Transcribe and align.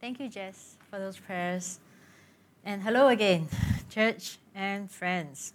Thank 0.00 0.18
you, 0.18 0.30
Jess, 0.30 0.78
for 0.88 0.98
those 0.98 1.18
prayers. 1.18 1.78
And 2.64 2.82
hello 2.82 3.08
again, 3.08 3.48
church 3.90 4.38
and 4.54 4.90
friends. 4.90 5.52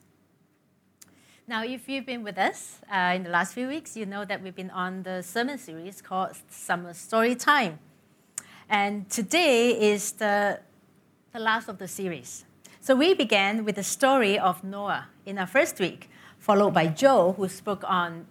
Now, 1.48 1.64
if 1.64 1.90
you've 1.90 2.06
been 2.06 2.22
with 2.22 2.38
us 2.38 2.78
uh, 2.94 3.14
in 3.16 3.24
the 3.24 3.32
last 3.32 3.56
few 3.56 3.68
weeks, 3.68 3.98
you 3.98 4.06
know 4.06 4.24
that 4.24 4.44
we've 4.44 4.54
been 4.54 4.70
on 4.70 5.02
the 5.02 5.24
sermon 5.24 5.58
series 5.58 6.00
called 6.00 6.36
Summer 6.48 6.94
Story 6.94 7.34
Time. 7.34 7.80
And 8.70 9.10
today 9.10 9.72
is 9.72 10.12
the, 10.12 10.60
the 11.34 11.40
last 11.40 11.68
of 11.68 11.80
the 11.80 11.88
series. 11.88 12.46
So 12.80 12.96
we 12.96 13.16
began 13.16 13.66
with 13.66 13.78
the 13.78 13.84
story 13.84 14.38
of 14.38 14.64
Noah 14.64 15.08
in 15.26 15.40
our 15.40 15.48
first 15.48 15.80
week, 15.80 16.08
followed 16.38 16.76
by 16.76 16.86
Joe, 16.86 17.34
who 17.36 17.48
spoke 17.48 17.84
on 17.84 18.28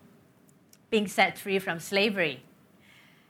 being 0.91 1.09
set 1.09 1.39
free 1.39 1.59
from 1.59 1.81
slavery. 1.81 2.45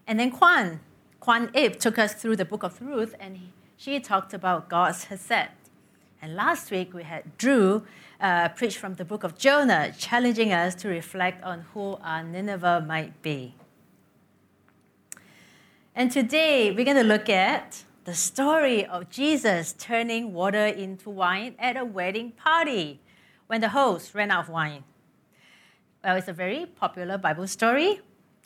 And 0.06 0.20
then 0.20 0.30
Kwan, 0.30 0.80
Kwan 1.24 1.48
Ip, 1.54 1.80
took 1.80 1.98
us 1.98 2.12
through 2.12 2.36
the 2.36 2.44
book 2.44 2.62
of 2.62 2.78
Ruth, 2.82 3.14
and 3.18 3.38
he, 3.38 3.48
she 3.78 3.98
talked 3.98 4.34
about 4.34 4.68
God's 4.68 5.04
Hesed. 5.04 5.48
And 6.20 6.36
last 6.36 6.70
week 6.70 6.92
we 6.92 7.02
had 7.02 7.38
Drew 7.38 7.86
uh, 8.20 8.50
preach 8.50 8.76
from 8.76 8.96
the 8.96 9.06
book 9.06 9.24
of 9.24 9.38
Jonah, 9.38 9.94
challenging 9.98 10.52
us 10.52 10.74
to 10.74 10.88
reflect 10.88 11.42
on 11.42 11.64
who 11.72 11.96
our 12.02 12.22
Nineveh 12.22 12.84
might 12.86 13.22
be. 13.22 13.54
And 15.94 16.12
today 16.12 16.70
we're 16.70 16.84
going 16.84 16.98
to 16.98 17.02
look 17.02 17.30
at 17.30 17.84
the 18.04 18.14
story 18.14 18.84
of 18.84 19.08
Jesus 19.08 19.74
turning 19.78 20.34
water 20.34 20.66
into 20.66 21.08
wine 21.08 21.54
at 21.58 21.78
a 21.78 21.86
wedding 21.86 22.32
party 22.32 23.00
when 23.46 23.62
the 23.62 23.70
host 23.70 24.14
ran 24.14 24.30
out 24.30 24.44
of 24.44 24.50
wine. 24.50 24.84
Well, 26.04 26.16
it's 26.16 26.28
a 26.28 26.34
very 26.34 26.66
popular 26.66 27.16
Bible 27.16 27.46
story, 27.46 28.02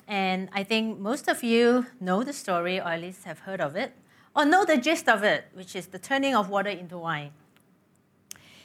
and 0.09 0.49
I 0.55 0.65
think 0.65 0.99
most 0.99 1.29
of 1.29 1.45
you 1.45 1.87
know 2.01 2.25
the 2.25 2.33
story, 2.33 2.81
or 2.81 2.89
at 2.89 3.03
least 3.03 3.25
have 3.25 3.41
heard 3.41 3.61
of 3.61 3.77
it, 3.77 3.93
or 4.35 4.47
know 4.47 4.65
the 4.65 4.79
gist 4.79 5.07
of 5.07 5.23
it, 5.23 5.45
which 5.53 5.77
is 5.77 5.89
the 5.89 5.99
turning 5.99 6.35
of 6.35 6.49
water 6.49 6.71
into 6.71 6.97
wine. 6.97 7.33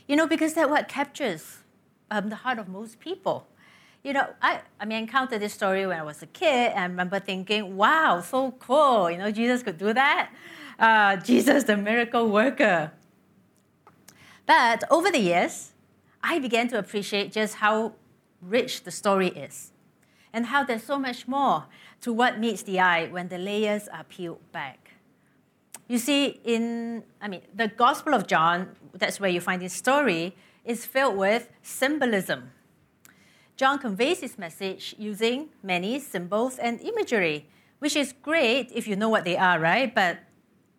You 0.07 0.15
know, 0.15 0.25
because 0.25 0.53
that's 0.53 0.69
what 0.69 0.87
captures 0.87 1.57
um, 2.09 2.29
the 2.29 2.37
heart 2.37 2.59
of 2.59 2.69
most 2.69 3.01
people. 3.01 3.45
You 4.03 4.13
know, 4.13 4.27
I, 4.41 4.61
I 4.79 4.85
mean, 4.85 4.97
I 4.97 5.01
encountered 5.01 5.41
this 5.41 5.53
story 5.53 5.85
when 5.85 5.99
I 5.99 6.03
was 6.03 6.23
a 6.23 6.27
kid, 6.27 6.71
and 6.71 6.79
I 6.79 6.85
remember 6.85 7.19
thinking, 7.19 7.75
wow, 7.75 8.21
so 8.21 8.51
cool. 8.51 9.11
You 9.11 9.17
know, 9.17 9.31
Jesus 9.31 9.63
could 9.63 9.77
do 9.77 9.93
that. 9.93 10.31
Uh, 10.79 11.17
Jesus, 11.17 11.65
the 11.65 11.75
miracle 11.75 12.29
worker. 12.29 12.91
But 14.45 14.85
over 14.89 15.11
the 15.11 15.19
years, 15.19 15.73
I 16.21 16.39
began 16.39 16.69
to 16.69 16.79
appreciate 16.79 17.33
just 17.33 17.55
how 17.55 17.95
rich 18.41 18.83
the 18.83 18.91
story 18.91 19.27
is 19.27 19.72
and 20.33 20.47
how 20.47 20.63
there's 20.63 20.83
so 20.83 20.97
much 20.97 21.27
more 21.27 21.65
to 22.01 22.11
what 22.11 22.39
meets 22.39 22.63
the 22.63 22.79
eye 22.79 23.07
when 23.07 23.29
the 23.29 23.37
layers 23.37 23.87
are 23.87 24.03
peeled 24.03 24.41
back. 24.51 24.91
You 25.87 25.99
see, 25.99 26.39
in, 26.43 27.03
I 27.21 27.27
mean, 27.27 27.41
the 27.53 27.67
Gospel 27.67 28.13
of 28.13 28.25
John, 28.25 28.75
that's 28.93 29.19
where 29.19 29.29
you 29.29 29.39
find 29.39 29.61
this 29.61 29.73
story, 29.73 30.35
is 30.65 30.85
filled 30.85 31.17
with 31.17 31.49
symbolism. 31.61 32.51
John 33.55 33.77
conveys 33.77 34.21
his 34.21 34.37
message 34.37 34.95
using 34.97 35.49
many 35.61 35.99
symbols 35.99 36.57
and 36.57 36.81
imagery, 36.81 37.47
which 37.79 37.95
is 37.95 38.13
great 38.13 38.71
if 38.73 38.87
you 38.87 38.95
know 38.95 39.09
what 39.09 39.25
they 39.25 39.37
are, 39.37 39.59
right? 39.59 39.93
But 39.93 40.19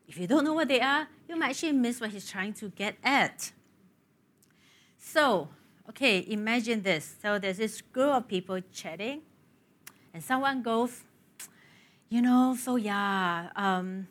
if 0.09 0.19
you 0.19 0.27
don't 0.27 0.45
know 0.45 0.55
what 0.55 0.69
they 0.69 0.81
are, 0.81 1.07
you 1.29 1.37
might 1.37 1.51
actually 1.51 1.73
miss 1.73 2.01
what 2.01 2.11
he's 2.11 2.29
trying 2.29 2.53
to 2.55 2.71
get 2.71 2.97
at. 3.05 3.53
So, 4.99 5.49
okay, 5.91 6.25
imagine 6.29 6.83
this. 6.83 7.17
So 7.23 7.39
there's 7.39 7.59
this 7.59 7.81
group 7.81 8.13
of 8.15 8.29
people 8.29 8.61
chatting, 8.73 9.23
and 10.15 10.23
someone 10.23 10.63
goes, 10.63 11.03
you 12.09 12.23
know, 12.23 12.57
so 12.59 12.77
yeah, 12.77 13.49
um, 13.57 14.07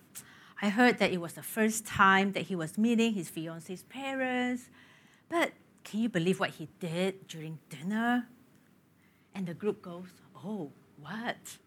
I 0.62 0.68
heard 0.68 1.00
that 1.00 1.12
it 1.12 1.22
was 1.22 1.34
the 1.34 1.42
first 1.42 1.86
time 1.86 2.34
that 2.34 2.44
he 2.44 2.56
was 2.56 2.78
meeting 2.78 3.14
his 3.14 3.30
fiance's 3.30 3.84
parents. 3.84 4.70
But 5.30 5.53
can 5.86 6.02
you 6.02 6.09
believe 6.09 6.41
what 6.41 6.52
he 6.52 6.68
did 6.80 7.28
during 7.30 7.59
dinner? 7.69 8.28
And 9.34 9.47
the 9.47 9.53
group 9.53 9.81
goes, 9.81 10.08
Oh, 10.36 10.72
what? 11.00 11.58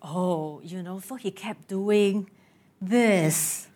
Oh, 0.00 0.62
you 0.64 0.82
know, 0.82 0.98
so 0.98 1.16
he 1.16 1.30
kept 1.30 1.68
doing 1.68 2.30
this. 2.80 3.68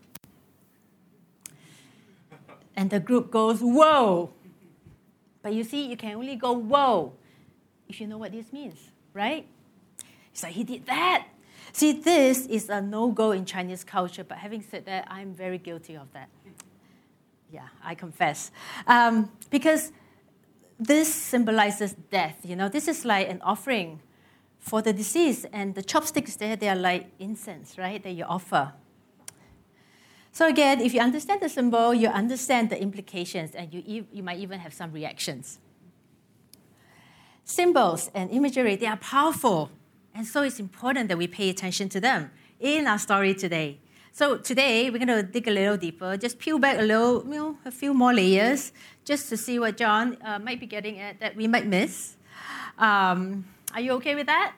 And 2.75 2.89
the 2.89 2.99
group 2.99 3.31
goes, 3.31 3.61
Whoa. 3.61 4.31
But 5.43 5.53
you 5.53 5.65
see, 5.65 5.87
you 5.87 5.97
can 5.97 6.15
only 6.15 6.37
go, 6.37 6.53
Whoa, 6.53 7.13
if 7.89 8.01
you 8.01 8.07
know 8.07 8.19
what 8.19 8.33
this 8.33 8.53
means, 8.53 8.79
right? 9.13 9.47
So 10.33 10.49
he 10.49 10.65
did 10.65 10.87
that. 10.87 11.27
See, 11.73 11.93
this 11.93 12.47
is 12.47 12.69
a 12.69 12.81
no 12.81 13.11
go 13.11 13.33
in 13.33 13.45
Chinese 13.45 13.85
culture, 13.85 14.25
but 14.25 14.39
having 14.39 14.63
said 14.63 14.87
that, 14.87 15.07
I'm 15.11 15.35
very 15.35 15.59
guilty 15.59 15.95
of 15.97 16.13
that. 16.13 16.29
Yeah, 17.51 17.69
I 17.85 17.95
confess. 17.95 18.51
Um, 18.87 19.31
because 19.51 19.93
this 20.79 21.13
symbolizes 21.13 21.95
death, 22.11 22.39
you 22.45 22.57
know, 22.57 22.69
this 22.69 22.89
is 22.89 23.05
like 23.05 23.29
an 23.29 23.41
offering 23.43 24.01
for 24.59 24.83
the 24.83 24.93
deceased, 24.93 25.47
and 25.53 25.75
the 25.75 25.83
chopsticks 25.83 26.37
there, 26.37 26.57
they 26.57 26.69
are 26.69 26.77
like 26.77 27.09
incense, 27.21 27.79
right, 27.79 28.03
that 28.03 28.11
you 28.11 28.25
offer. 28.25 28.73
So, 30.33 30.49
again, 30.49 30.81
if 30.81 30.93
you 30.93 31.01
understand 31.01 31.41
the 31.41 31.49
symbol, 31.49 31.95
you 31.95 32.09
understand 32.09 32.71
the 32.71 32.83
implications, 32.83 33.55
and 33.55 33.73
you, 33.73 34.07
you 34.13 34.23
might 34.23 34.39
even 34.39 34.59
have 34.59 34.75
some 34.75 34.93
reactions. 34.93 35.61
Symbols 37.49 38.11
and 38.12 38.31
imagery, 38.31 38.77
they 38.77 38.87
are 38.87 38.99
powerful 38.99 39.71
and 40.17 40.27
so 40.27 40.43
it's 40.43 40.59
important 40.59 41.09
that 41.09 41.19
we 41.19 41.27
pay 41.27 41.51
attention 41.51 41.91
to 41.91 42.01
them 42.01 42.31
in 42.59 42.87
our 42.87 42.99
story 42.99 43.34
today. 43.34 43.79
So 44.12 44.39
today 44.39 44.89
we're 44.89 45.05
going 45.05 45.09
to 45.09 45.23
dig 45.23 45.47
a 45.47 45.51
little 45.51 45.77
deeper, 45.77 46.17
just 46.17 46.39
peel 46.39 46.59
back 46.59 46.79
a 46.79 46.83
little, 46.83 47.23
you 47.27 47.34
know, 47.34 47.59
a 47.67 47.71
few 47.71 47.93
more 47.93 48.15
layers, 48.15 48.73
just 49.05 49.29
to 49.29 49.37
see 49.37 49.59
what 49.59 49.77
John 49.77 50.17
uh, 50.25 50.39
might 50.39 50.59
be 50.59 50.65
getting 50.65 50.99
at 51.01 51.21
that 51.21 51.37
we 51.37 51.47
might 51.47 51.67
miss. 51.67 52.17
Um, 52.79 53.45
are 53.75 53.81
you 53.81 53.93
okay 53.93 54.15
with 54.15 54.27
that? 54.27 54.55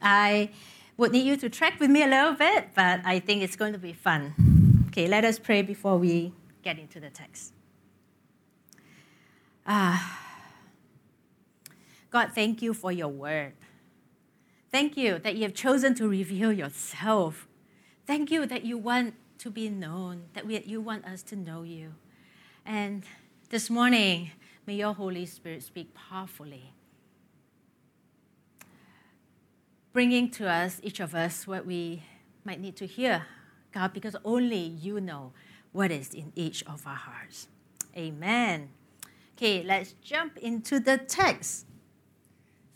I 0.00 0.50
would 0.96 1.10
need 1.10 1.26
you 1.26 1.36
to 1.38 1.48
track 1.50 1.80
with 1.80 1.90
me 1.90 2.04
a 2.04 2.06
little 2.06 2.34
bit, 2.34 2.68
but 2.76 3.00
I 3.04 3.18
think 3.18 3.42
it's 3.42 3.56
going 3.56 3.72
to 3.72 3.78
be 3.78 3.92
fun. 3.92 4.86
Okay, 4.88 5.08
let 5.08 5.24
us 5.24 5.40
pray 5.40 5.62
before 5.62 5.98
we 5.98 6.32
get 6.62 6.78
into 6.78 7.00
the 7.00 7.10
text. 7.10 7.52
Ah, 9.66 10.25
God, 12.16 12.32
thank 12.34 12.62
you 12.62 12.72
for 12.72 12.90
your 12.90 13.08
word. 13.08 13.52
Thank 14.72 14.96
you 14.96 15.18
that 15.18 15.36
you 15.36 15.42
have 15.42 15.52
chosen 15.52 15.94
to 15.96 16.08
reveal 16.08 16.50
yourself. 16.50 17.46
Thank 18.06 18.30
you 18.30 18.46
that 18.46 18.64
you 18.64 18.78
want 18.78 19.12
to 19.40 19.50
be 19.50 19.68
known, 19.68 20.22
that 20.32 20.46
we, 20.46 20.58
you 20.62 20.80
want 20.80 21.04
us 21.04 21.22
to 21.24 21.36
know 21.36 21.62
you. 21.62 21.92
And 22.64 23.04
this 23.50 23.68
morning, 23.68 24.30
may 24.66 24.76
your 24.76 24.94
Holy 24.94 25.26
Spirit 25.26 25.62
speak 25.62 25.92
powerfully, 25.92 26.72
bringing 29.92 30.30
to 30.30 30.48
us, 30.48 30.80
each 30.82 31.00
of 31.00 31.14
us, 31.14 31.46
what 31.46 31.66
we 31.66 32.02
might 32.44 32.62
need 32.62 32.76
to 32.76 32.86
hear, 32.86 33.26
God, 33.72 33.92
because 33.92 34.16
only 34.24 34.56
you 34.56 35.02
know 35.02 35.34
what 35.72 35.90
is 35.90 36.14
in 36.14 36.32
each 36.34 36.64
of 36.64 36.86
our 36.86 36.96
hearts. 36.96 37.48
Amen. 37.94 38.70
Okay, 39.36 39.62
let's 39.62 39.92
jump 40.02 40.38
into 40.38 40.80
the 40.80 40.96
text. 40.96 41.66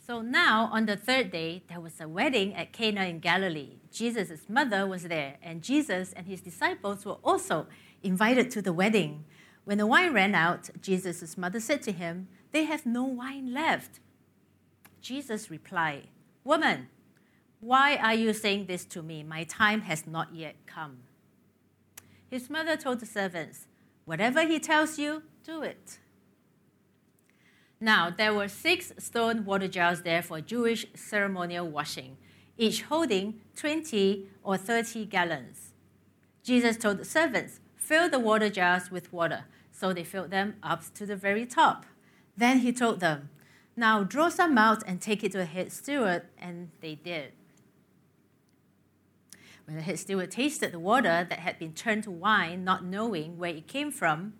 So 0.03 0.21
now, 0.21 0.67
on 0.73 0.87
the 0.87 0.97
third 0.97 1.31
day, 1.31 1.61
there 1.69 1.79
was 1.79 2.01
a 2.01 2.07
wedding 2.07 2.55
at 2.55 2.73
Cana 2.73 3.05
in 3.05 3.19
Galilee. 3.19 3.77
Jesus' 3.91 4.49
mother 4.49 4.87
was 4.87 5.03
there, 5.03 5.35
and 5.43 5.61
Jesus 5.61 6.11
and 6.13 6.25
his 6.25 6.41
disciples 6.41 7.05
were 7.05 7.19
also 7.23 7.67
invited 8.01 8.49
to 8.51 8.63
the 8.63 8.73
wedding. 8.73 9.25
When 9.63 9.77
the 9.77 9.85
wine 9.85 10.11
ran 10.11 10.33
out, 10.33 10.71
Jesus' 10.81 11.37
mother 11.37 11.59
said 11.59 11.83
to 11.83 11.91
him, 11.91 12.29
They 12.51 12.63
have 12.63 12.83
no 12.83 13.03
wine 13.03 13.53
left. 13.53 13.99
Jesus 15.01 15.51
replied, 15.51 16.07
Woman, 16.43 16.89
why 17.59 17.95
are 17.97 18.15
you 18.15 18.33
saying 18.33 18.65
this 18.65 18.85
to 18.85 19.03
me? 19.03 19.21
My 19.21 19.43
time 19.43 19.81
has 19.81 20.07
not 20.07 20.33
yet 20.33 20.55
come. 20.65 21.03
His 22.27 22.49
mother 22.49 22.75
told 22.75 23.01
the 23.01 23.05
servants, 23.05 23.67
Whatever 24.05 24.47
he 24.47 24.59
tells 24.59 24.97
you, 24.97 25.21
do 25.43 25.61
it. 25.61 25.99
Now, 27.83 28.11
there 28.11 28.31
were 28.31 28.47
six 28.47 28.93
stone 28.99 29.43
water 29.43 29.67
jars 29.67 30.03
there 30.03 30.21
for 30.21 30.39
Jewish 30.39 30.85
ceremonial 30.93 31.67
washing, 31.67 32.15
each 32.55 32.83
holding 32.83 33.41
20 33.55 34.27
or 34.43 34.55
30 34.55 35.05
gallons. 35.07 35.73
Jesus 36.43 36.77
told 36.77 36.99
the 36.99 37.05
servants, 37.05 37.59
Fill 37.75 38.07
the 38.07 38.19
water 38.19 38.49
jars 38.49 38.91
with 38.91 39.11
water. 39.11 39.45
So 39.71 39.93
they 39.93 40.03
filled 40.03 40.29
them 40.29 40.57
up 40.61 40.93
to 40.93 41.07
the 41.07 41.15
very 41.15 41.47
top. 41.47 41.87
Then 42.37 42.59
he 42.59 42.71
told 42.71 42.99
them, 42.99 43.29
Now 43.75 44.03
draw 44.03 44.29
some 44.29 44.59
out 44.59 44.83
and 44.85 45.01
take 45.01 45.23
it 45.23 45.31
to 45.31 45.39
the 45.39 45.45
head 45.45 45.71
steward, 45.71 46.27
and 46.37 46.69
they 46.81 46.93
did. 46.93 47.33
When 49.65 49.75
the 49.75 49.81
head 49.81 49.97
steward 49.97 50.29
tasted 50.29 50.71
the 50.71 50.79
water 50.79 51.25
that 51.27 51.39
had 51.39 51.57
been 51.57 51.73
turned 51.73 52.03
to 52.03 52.11
wine, 52.11 52.63
not 52.63 52.85
knowing 52.85 53.39
where 53.39 53.55
it 53.55 53.67
came 53.67 53.91
from, 53.91 54.33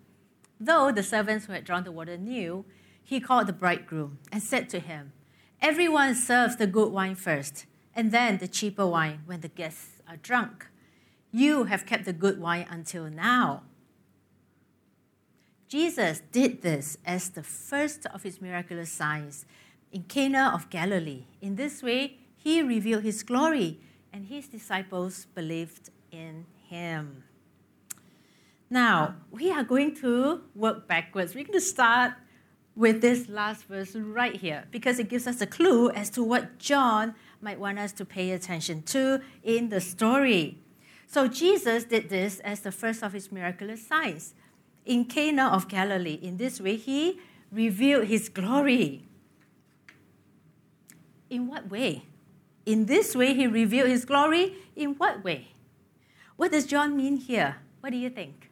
though 0.60 0.92
the 0.92 1.02
servants 1.02 1.46
who 1.46 1.52
had 1.52 1.64
drawn 1.64 1.82
the 1.82 1.90
water 1.90 2.16
knew, 2.16 2.64
he 3.04 3.20
called 3.20 3.46
the 3.46 3.52
bridegroom 3.52 4.18
and 4.30 4.42
said 4.42 4.68
to 4.70 4.78
him, 4.78 5.12
Everyone 5.60 6.14
serves 6.14 6.56
the 6.56 6.66
good 6.66 6.92
wine 6.92 7.14
first, 7.14 7.66
and 7.94 8.10
then 8.10 8.38
the 8.38 8.48
cheaper 8.48 8.86
wine 8.86 9.20
when 9.26 9.40
the 9.40 9.48
guests 9.48 10.00
are 10.08 10.16
drunk. 10.16 10.66
You 11.30 11.64
have 11.64 11.86
kept 11.86 12.04
the 12.04 12.12
good 12.12 12.40
wine 12.40 12.66
until 12.68 13.04
now. 13.08 13.62
Jesus 15.68 16.20
did 16.32 16.62
this 16.62 16.98
as 17.06 17.30
the 17.30 17.42
first 17.42 18.04
of 18.06 18.24
his 18.24 18.42
miraculous 18.42 18.92
signs 18.92 19.46
in 19.90 20.02
Cana 20.02 20.50
of 20.54 20.68
Galilee. 20.68 21.24
In 21.40 21.56
this 21.56 21.82
way, 21.82 22.18
he 22.36 22.60
revealed 22.60 23.04
his 23.04 23.22
glory, 23.22 23.80
and 24.12 24.26
his 24.26 24.48
disciples 24.48 25.26
believed 25.34 25.90
in 26.10 26.44
him. 26.68 27.24
Now, 28.68 29.16
we 29.30 29.52
are 29.52 29.64
going 29.64 29.94
to 29.96 30.42
work 30.54 30.88
backwards. 30.88 31.34
We're 31.34 31.44
going 31.44 31.58
to 31.58 31.60
start 31.60 32.14
with 32.74 33.00
this 33.00 33.28
last 33.28 33.64
verse 33.64 33.94
right 33.94 34.36
here 34.36 34.64
because 34.70 34.98
it 34.98 35.08
gives 35.08 35.26
us 35.26 35.40
a 35.40 35.46
clue 35.46 35.90
as 35.90 36.08
to 36.10 36.22
what 36.22 36.58
John 36.58 37.14
might 37.40 37.58
want 37.58 37.78
us 37.78 37.92
to 37.92 38.04
pay 38.04 38.30
attention 38.30 38.82
to 38.84 39.20
in 39.42 39.68
the 39.68 39.80
story. 39.80 40.58
So, 41.06 41.28
Jesus 41.28 41.84
did 41.84 42.08
this 42.08 42.40
as 42.40 42.60
the 42.60 42.72
first 42.72 43.02
of 43.02 43.12
his 43.12 43.30
miraculous 43.30 43.86
signs 43.86 44.34
in 44.86 45.04
Cana 45.04 45.48
of 45.48 45.68
Galilee. 45.68 46.18
In 46.22 46.38
this 46.38 46.60
way, 46.60 46.76
he 46.76 47.20
revealed 47.50 48.06
his 48.06 48.28
glory. 48.28 49.04
In 51.28 51.48
what 51.48 51.70
way? 51.70 52.06
In 52.64 52.86
this 52.86 53.14
way, 53.14 53.34
he 53.34 53.46
revealed 53.46 53.88
his 53.88 54.04
glory. 54.04 54.56
In 54.74 54.94
what 54.94 55.22
way? 55.22 55.48
What 56.36 56.52
does 56.52 56.64
John 56.64 56.96
mean 56.96 57.16
here? 57.18 57.56
What 57.80 57.90
do 57.90 57.98
you 57.98 58.08
think? 58.08 58.51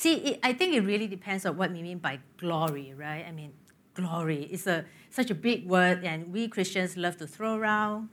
See, 0.00 0.14
it, 0.14 0.40
I 0.42 0.54
think 0.54 0.74
it 0.74 0.80
really 0.80 1.06
depends 1.06 1.44
on 1.44 1.58
what 1.58 1.70
we 1.72 1.82
mean 1.82 1.98
by 1.98 2.20
glory, 2.38 2.94
right? 2.96 3.22
I 3.28 3.32
mean, 3.32 3.52
glory 3.92 4.44
is 4.44 4.66
a, 4.66 4.86
such 5.10 5.30
a 5.30 5.34
big 5.34 5.68
word, 5.68 6.04
and 6.04 6.32
we 6.32 6.48
Christians 6.48 6.96
love 6.96 7.18
to 7.18 7.26
throw 7.26 7.56
around. 7.56 8.08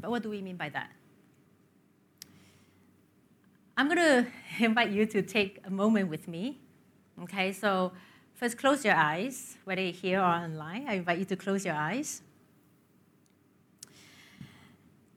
But 0.00 0.10
what 0.10 0.22
do 0.22 0.30
we 0.30 0.40
mean 0.40 0.56
by 0.56 0.70
that? 0.70 0.90
I'm 3.76 3.88
going 3.88 3.98
to 4.24 4.26
invite 4.58 4.88
you 4.88 5.04
to 5.04 5.20
take 5.20 5.60
a 5.66 5.70
moment 5.70 6.08
with 6.08 6.28
me. 6.28 6.60
Okay, 7.24 7.52
so 7.52 7.92
first 8.32 8.56
close 8.56 8.82
your 8.82 8.94
eyes, 8.94 9.58
whether 9.64 9.82
you're 9.82 9.92
here 9.92 10.20
or 10.20 10.24
online. 10.24 10.88
I 10.88 10.94
invite 10.94 11.18
you 11.18 11.26
to 11.26 11.36
close 11.36 11.66
your 11.66 11.74
eyes. 11.74 12.22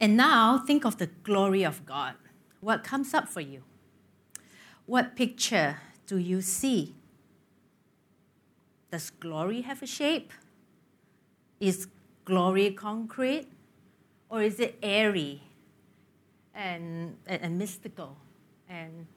And 0.02 0.18
now 0.18 0.58
think 0.58 0.84
of 0.84 0.98
the 0.98 1.08
glory 1.24 1.64
of 1.64 1.86
God. 1.86 2.16
What 2.60 2.84
comes 2.84 3.14
up 3.14 3.30
for 3.30 3.40
you? 3.40 3.64
What 4.90 5.16
picture 5.16 5.78
do 6.08 6.18
you 6.18 6.42
see? 6.42 6.96
Does 8.92 9.12
glory 9.12 9.62
have 9.62 9.84
a 9.84 9.86
shape? 9.86 10.34
Is 11.60 11.88
glory 12.26 12.72
concrete? 12.72 13.48
Or 14.30 14.42
is 14.42 14.60
it 14.60 14.80
airy 14.82 15.44
and, 16.56 17.18
and, 17.28 17.42
and 17.44 17.58
mystical? 17.60 18.18
and 18.70 19.08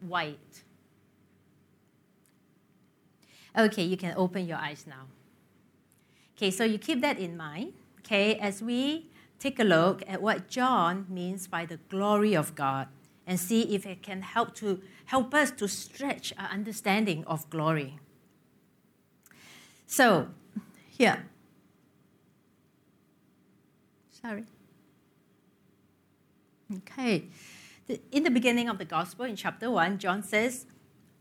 white. 0.00 0.62
Okay, 3.58 3.82
you 3.82 3.96
can 3.96 4.14
open 4.16 4.46
your 4.46 4.58
eyes 4.58 4.84
now. 4.86 5.06
Okay, 6.36 6.50
so 6.52 6.62
you 6.62 6.78
keep 6.78 7.00
that 7.00 7.18
in 7.18 7.36
mind, 7.36 7.72
okay, 8.00 8.36
as 8.36 8.62
we 8.62 9.10
take 9.40 9.58
a 9.58 9.64
look 9.64 10.02
at 10.06 10.22
what 10.22 10.48
John 10.48 11.06
means 11.08 11.48
by 11.48 11.66
the 11.66 11.78
glory 11.88 12.34
of 12.34 12.54
God 12.54 12.86
and 13.28 13.38
see 13.38 13.74
if 13.76 13.86
it 13.86 14.02
can 14.02 14.22
help 14.22 14.56
to 14.56 14.80
help 15.04 15.32
us 15.34 15.52
to 15.52 15.68
stretch 15.68 16.32
our 16.36 16.48
understanding 16.48 17.24
of 17.26 17.48
glory. 17.50 18.00
So, 19.86 20.28
here. 20.90 21.26
Sorry. 24.10 24.44
Okay 26.78 27.28
in 28.12 28.22
the 28.22 28.30
beginning 28.30 28.68
of 28.68 28.78
the 28.78 28.84
gospel, 28.84 29.24
in 29.24 29.36
chapter 29.36 29.70
1, 29.70 29.98
John 29.98 30.22
says, 30.22 30.66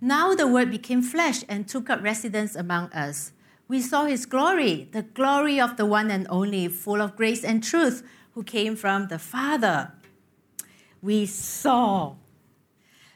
Now 0.01 0.35
the 0.35 0.47
word 0.47 0.69
became 0.69 1.01
flesh 1.01 1.43
and 1.47 1.67
took 1.67 1.89
up 1.89 2.03
residence 2.03 2.55
among 2.55 2.91
us. 2.91 3.31
We 3.67 3.81
saw 3.81 4.05
his 4.05 4.25
glory, 4.25 4.89
the 4.91 5.03
glory 5.03 5.59
of 5.59 5.77
the 5.77 5.85
one 5.85 6.11
and 6.11 6.27
only, 6.29 6.67
full 6.67 7.01
of 7.01 7.15
grace 7.15 7.43
and 7.43 7.63
truth, 7.63 8.03
who 8.33 8.43
came 8.43 8.75
from 8.75 9.07
the 9.07 9.19
Father. 9.19 9.93
We 11.01 11.25
saw. 11.25 12.15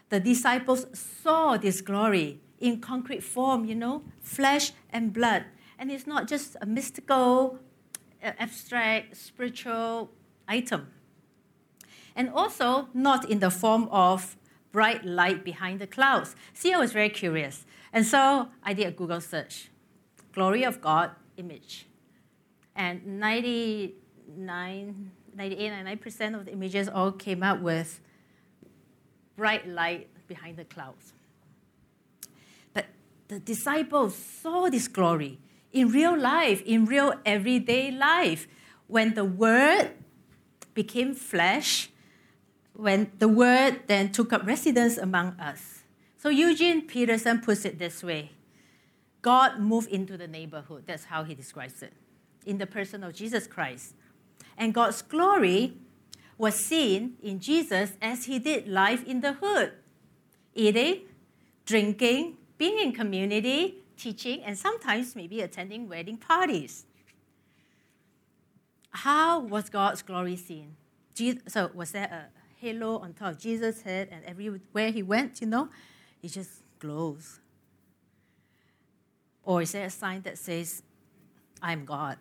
The 0.10 0.20
disciples 0.20 0.86
saw 0.94 1.58
this 1.58 1.82
glory 1.82 2.42
in 2.60 2.80
concrete 2.80 3.24
form, 3.24 3.66
you 3.66 3.76
know, 3.76 4.04
flesh 4.20 4.72
and 4.92 5.14
blood. 5.14 5.46
And 5.80 5.92
it's 5.92 6.06
not 6.06 6.28
just 6.28 6.56
a 6.62 6.66
mystical, 6.66 7.60
uh, 8.24 8.32
abstract, 8.38 9.18
spiritual 9.18 10.12
item 10.48 10.88
and 12.16 12.30
also 12.30 12.88
not 12.94 13.30
in 13.30 13.40
the 13.40 13.50
form 13.50 13.90
of 13.92 14.38
bright 14.72 15.04
light 15.06 15.44
behind 15.44 15.80
the 15.80 15.88
clouds. 15.88 16.36
See, 16.54 16.72
I 16.74 16.78
was 16.78 16.94
very 16.94 17.10
curious. 17.10 17.66
And 17.94 18.06
so 18.06 18.50
I 18.64 18.74
did 18.74 18.88
a 18.88 18.92
Google 18.92 19.22
search 19.22 19.70
Glory 20.34 20.64
of 20.64 20.80
God 20.82 21.12
image. 21.36 21.88
And 22.74 23.20
99, 23.20 25.12
98, 25.36 25.72
99% 25.72 26.36
of 26.36 26.46
the 26.46 26.52
images 26.52 26.90
all 26.90 27.12
came 27.12 27.44
up 27.44 27.60
with 27.60 28.00
bright 29.36 29.68
light 29.68 30.08
behind 30.28 30.58
the 30.58 30.66
clouds. 30.66 31.14
But 32.74 32.86
the 33.28 33.40
disciples 33.40 34.16
saw 34.16 34.70
this 34.70 34.88
glory 34.88 35.40
in 35.72 35.90
real 35.90 36.18
life, 36.18 36.62
in 36.66 36.86
real 36.86 37.14
everyday 37.26 37.92
life. 37.92 38.48
When 38.88 39.14
the 39.14 39.24
Word 39.26 39.92
became 40.74 41.14
flesh 41.14 41.90
when 42.74 43.12
the 43.20 43.28
word 43.28 43.82
then 43.88 44.12
took 44.12 44.34
up 44.34 44.46
residence 44.46 44.98
among 44.98 45.40
us. 45.40 45.84
So 46.18 46.30
Eugene 46.30 46.88
Peterson 46.88 47.42
puts 47.42 47.66
it 47.66 47.80
this 47.80 48.04
way 48.04 48.32
God 49.22 49.60
moved 49.60 49.90
into 49.90 50.18
the 50.18 50.28
neighborhood. 50.28 50.84
That's 50.88 51.06
how 51.06 51.24
he 51.24 51.36
describes 51.36 51.84
it, 51.84 51.94
in 52.46 52.58
the 52.58 52.66
person 52.66 53.04
of 53.04 53.14
Jesus 53.14 53.48
Christ. 53.48 53.94
And 54.62 54.76
God's 54.76 55.02
glory 55.02 55.74
was 56.38 56.54
seen 56.54 57.18
in 57.24 57.40
Jesus 57.40 57.94
as 58.00 58.26
he 58.26 58.38
did 58.38 58.68
life 58.68 59.04
in 59.08 59.22
the 59.22 59.34
hood 59.34 59.72
eating, 60.54 61.00
drinking, 61.66 62.38
being 62.60 62.78
in 62.78 62.92
community, 62.92 63.78
teaching, 63.98 64.44
and 64.44 64.56
sometimes 64.56 65.16
maybe 65.16 65.42
attending 65.42 65.90
wedding 65.90 66.18
parties. 66.18 66.86
How 68.92 69.40
was 69.40 69.68
God's 69.72 70.04
glory 70.04 70.36
seen? 70.36 70.76
So, 71.48 71.72
was 71.74 71.94
there 71.94 72.30
a 72.30 72.60
halo 72.62 73.00
on 73.00 73.14
top 73.14 73.32
of 73.32 73.40
Jesus' 73.40 73.82
head, 73.82 74.10
and 74.12 74.24
everywhere 74.26 74.92
he 74.92 75.02
went, 75.02 75.42
you 75.42 75.48
know, 75.48 75.70
he 76.22 76.28
just 76.28 76.62
glows. 76.78 77.40
Or 79.44 79.64
is 79.64 79.72
there 79.72 79.86
a 79.86 79.90
sign 79.90 80.22
that 80.22 80.38
says, 80.38 80.84
I'm 81.64 81.84
God? 81.84 82.18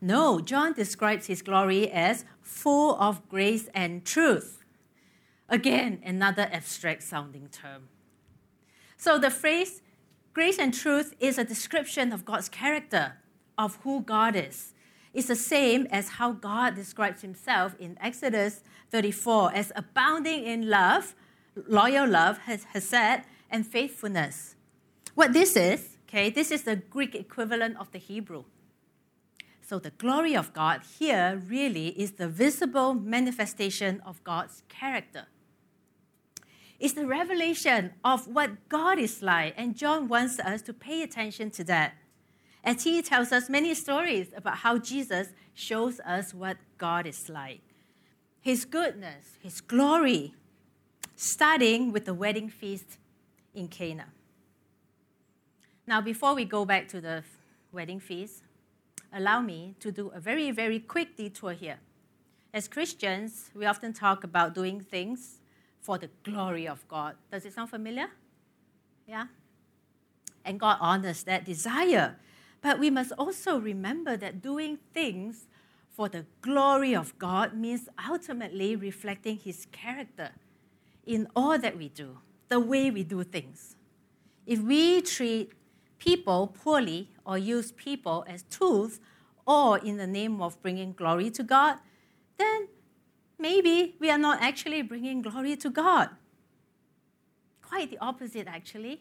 No, 0.00 0.40
John 0.40 0.72
describes 0.72 1.26
his 1.26 1.42
glory 1.42 1.90
as 1.90 2.24
full 2.40 2.96
of 2.96 3.28
grace 3.28 3.68
and 3.74 4.04
truth. 4.04 4.64
Again, 5.48 6.00
another 6.04 6.48
abstract 6.50 7.02
sounding 7.02 7.48
term. 7.48 7.88
So 8.96 9.18
the 9.18 9.30
phrase 9.30 9.82
grace 10.32 10.58
and 10.58 10.72
truth 10.72 11.14
is 11.20 11.38
a 11.38 11.44
description 11.44 12.12
of 12.12 12.24
God's 12.24 12.48
character, 12.48 13.14
of 13.58 13.76
who 13.82 14.00
God 14.00 14.36
is. 14.36 14.72
It's 15.12 15.26
the 15.26 15.36
same 15.36 15.86
as 15.90 16.10
how 16.10 16.32
God 16.32 16.76
describes 16.76 17.20
himself 17.22 17.74
in 17.78 17.98
Exodus 18.00 18.62
34 18.90 19.54
as 19.54 19.72
abounding 19.74 20.44
in 20.44 20.70
love, 20.70 21.14
loyal 21.68 22.08
love, 22.08 22.38
Hesed, 22.38 23.24
and 23.50 23.66
faithfulness. 23.66 24.54
What 25.14 25.32
this 25.32 25.56
is, 25.56 25.98
okay, 26.08 26.30
this 26.30 26.50
is 26.50 26.62
the 26.62 26.76
Greek 26.76 27.14
equivalent 27.14 27.76
of 27.78 27.90
the 27.90 27.98
Hebrew. 27.98 28.44
So 29.70 29.78
the 29.78 29.90
glory 29.90 30.34
of 30.34 30.52
God 30.52 30.80
here 30.98 31.40
really 31.46 31.90
is 31.90 32.14
the 32.14 32.26
visible 32.26 32.92
manifestation 32.92 34.02
of 34.04 34.24
God's 34.24 34.64
character. 34.68 35.26
It's 36.80 36.94
the 36.94 37.06
revelation 37.06 37.92
of 38.04 38.26
what 38.26 38.68
God 38.68 38.98
is 38.98 39.22
like, 39.22 39.54
and 39.56 39.76
John 39.76 40.08
wants 40.08 40.40
us 40.40 40.60
to 40.62 40.72
pay 40.72 41.02
attention 41.02 41.52
to 41.52 41.62
that 41.66 41.94
as 42.64 42.82
he 42.82 43.00
tells 43.00 43.30
us 43.30 43.48
many 43.48 43.72
stories 43.74 44.32
about 44.34 44.56
how 44.56 44.76
Jesus 44.76 45.28
shows 45.54 46.00
us 46.00 46.34
what 46.34 46.56
God 46.76 47.06
is 47.06 47.28
like 47.28 47.60
his 48.40 48.64
goodness, 48.64 49.36
his 49.40 49.60
glory, 49.60 50.34
starting 51.14 51.92
with 51.92 52.06
the 52.06 52.14
wedding 52.14 52.48
feast 52.48 52.98
in 53.54 53.68
Cana. 53.68 54.06
Now, 55.86 56.00
before 56.00 56.34
we 56.34 56.44
go 56.44 56.64
back 56.64 56.88
to 56.88 57.00
the 57.00 57.22
wedding 57.70 58.00
feast, 58.00 58.42
allow 59.12 59.40
me 59.40 59.74
to 59.80 59.90
do 59.90 60.08
a 60.14 60.20
very, 60.20 60.50
very 60.50 60.78
quick 60.78 61.16
detour 61.16 61.52
here. 61.52 61.78
As 62.52 62.68
Christians, 62.68 63.50
we 63.54 63.66
often 63.66 63.92
talk 63.92 64.24
about 64.24 64.54
doing 64.54 64.80
things 64.80 65.38
for 65.80 65.98
the 65.98 66.10
glory 66.22 66.66
of 66.66 66.86
God. 66.88 67.16
Does 67.30 67.44
it 67.44 67.52
sound 67.52 67.70
familiar? 67.70 68.08
Yeah? 69.06 69.26
And 70.44 70.58
God 70.58 70.78
honors 70.80 71.22
that 71.24 71.44
desire 71.44 72.16
But 72.62 72.78
we 72.78 72.90
must 72.90 73.12
also 73.12 73.58
remember 73.58 74.16
that 74.16 74.42
doing 74.42 74.78
things 74.92 75.46
for 75.88 76.08
the 76.08 76.26
glory 76.40 76.94
of 76.94 77.18
God 77.18 77.54
means 77.54 77.88
ultimately 78.08 78.76
reflecting 78.76 79.38
His 79.38 79.66
character 79.72 80.30
in 81.06 81.26
all 81.34 81.58
that 81.58 81.76
we 81.76 81.88
do, 81.88 82.18
the 82.48 82.60
way 82.60 82.90
we 82.90 83.02
do 83.02 83.24
things. 83.24 83.76
If 84.46 84.60
we 84.60 85.00
treat 85.00 85.52
people 86.00 86.48
poorly 86.48 87.10
or 87.24 87.38
use 87.38 87.70
people 87.70 88.24
as 88.26 88.42
tools 88.44 88.98
or 89.46 89.78
in 89.78 89.96
the 89.96 90.06
name 90.06 90.42
of 90.42 90.60
bringing 90.62 90.92
glory 90.92 91.30
to 91.30 91.44
God, 91.44 91.76
then 92.38 92.66
maybe 93.38 93.94
we 94.00 94.10
are 94.10 94.18
not 94.18 94.42
actually 94.42 94.82
bringing 94.82 95.22
glory 95.22 95.54
to 95.56 95.70
God. 95.70 96.08
Quite 97.62 97.90
the 97.90 97.98
opposite, 97.98 98.48
actually. 98.48 99.00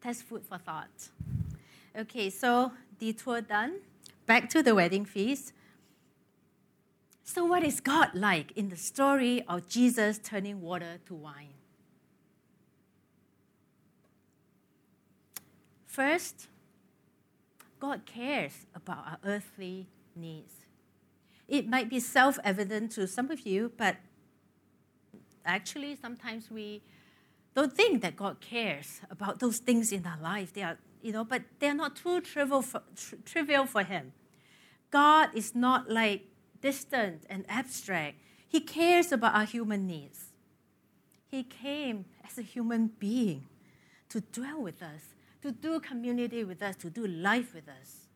That's 0.00 0.22
food 0.22 0.46
for 0.46 0.58
thought. 0.58 1.10
Okay, 1.96 2.30
so 2.30 2.72
detour 2.98 3.42
done. 3.42 3.80
Back 4.24 4.48
to 4.50 4.62
the 4.62 4.74
wedding 4.74 5.04
feast. 5.04 5.52
So, 7.24 7.44
what 7.44 7.62
is 7.62 7.80
God 7.80 8.10
like 8.14 8.52
in 8.52 8.68
the 8.68 8.76
story 8.76 9.44
of 9.46 9.68
Jesus 9.68 10.18
turning 10.18 10.60
water 10.60 10.98
to 11.06 11.14
wine? 11.14 11.61
First, 15.92 16.48
God 17.78 18.06
cares 18.06 18.64
about 18.74 19.04
our 19.06 19.18
earthly 19.26 19.88
needs. 20.16 20.54
It 21.46 21.68
might 21.68 21.90
be 21.90 22.00
self 22.00 22.38
evident 22.42 22.92
to 22.92 23.06
some 23.06 23.30
of 23.30 23.44
you, 23.44 23.72
but 23.76 23.96
actually, 25.44 25.94
sometimes 25.96 26.50
we 26.50 26.80
don't 27.54 27.74
think 27.74 28.00
that 28.00 28.16
God 28.16 28.40
cares 28.40 29.02
about 29.10 29.38
those 29.40 29.58
things 29.58 29.92
in 29.92 30.06
our 30.06 30.18
life. 30.18 30.54
They 30.54 30.62
are, 30.62 30.78
you 31.02 31.12
know, 31.12 31.24
but 31.24 31.42
they're 31.58 31.74
not 31.74 31.94
too 31.94 32.22
trivial 32.22 32.62
for, 32.62 32.80
trivial 33.26 33.66
for 33.66 33.82
Him. 33.82 34.14
God 34.90 35.28
is 35.34 35.54
not 35.54 35.90
like 35.90 36.24
distant 36.62 37.24
and 37.28 37.44
abstract. 37.50 38.16
He 38.48 38.60
cares 38.60 39.12
about 39.12 39.34
our 39.34 39.44
human 39.44 39.86
needs. 39.86 40.30
He 41.30 41.42
came 41.42 42.06
as 42.26 42.38
a 42.38 42.42
human 42.42 42.92
being 42.98 43.44
to 44.08 44.22
dwell 44.22 44.62
with 44.62 44.82
us, 44.82 45.02
to 45.42 45.52
do 45.52 45.80
community 45.80 46.44
with 46.44 46.62
us, 46.62 46.76
to 46.76 46.90
do 46.90 47.06
life 47.06 47.54
with 47.54 47.68
us. 47.68 48.08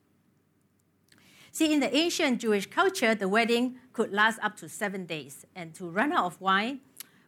See, 1.52 1.72
in 1.72 1.80
the 1.80 1.94
ancient 1.94 2.40
Jewish 2.40 2.66
culture, 2.66 3.14
the 3.14 3.28
wedding 3.28 3.76
could 3.92 4.12
last 4.12 4.38
up 4.42 4.56
to 4.58 4.68
seven 4.68 5.06
days, 5.06 5.44
and 5.54 5.74
to 5.74 5.88
run 5.88 6.12
out 6.12 6.26
of 6.26 6.40
wine 6.40 6.80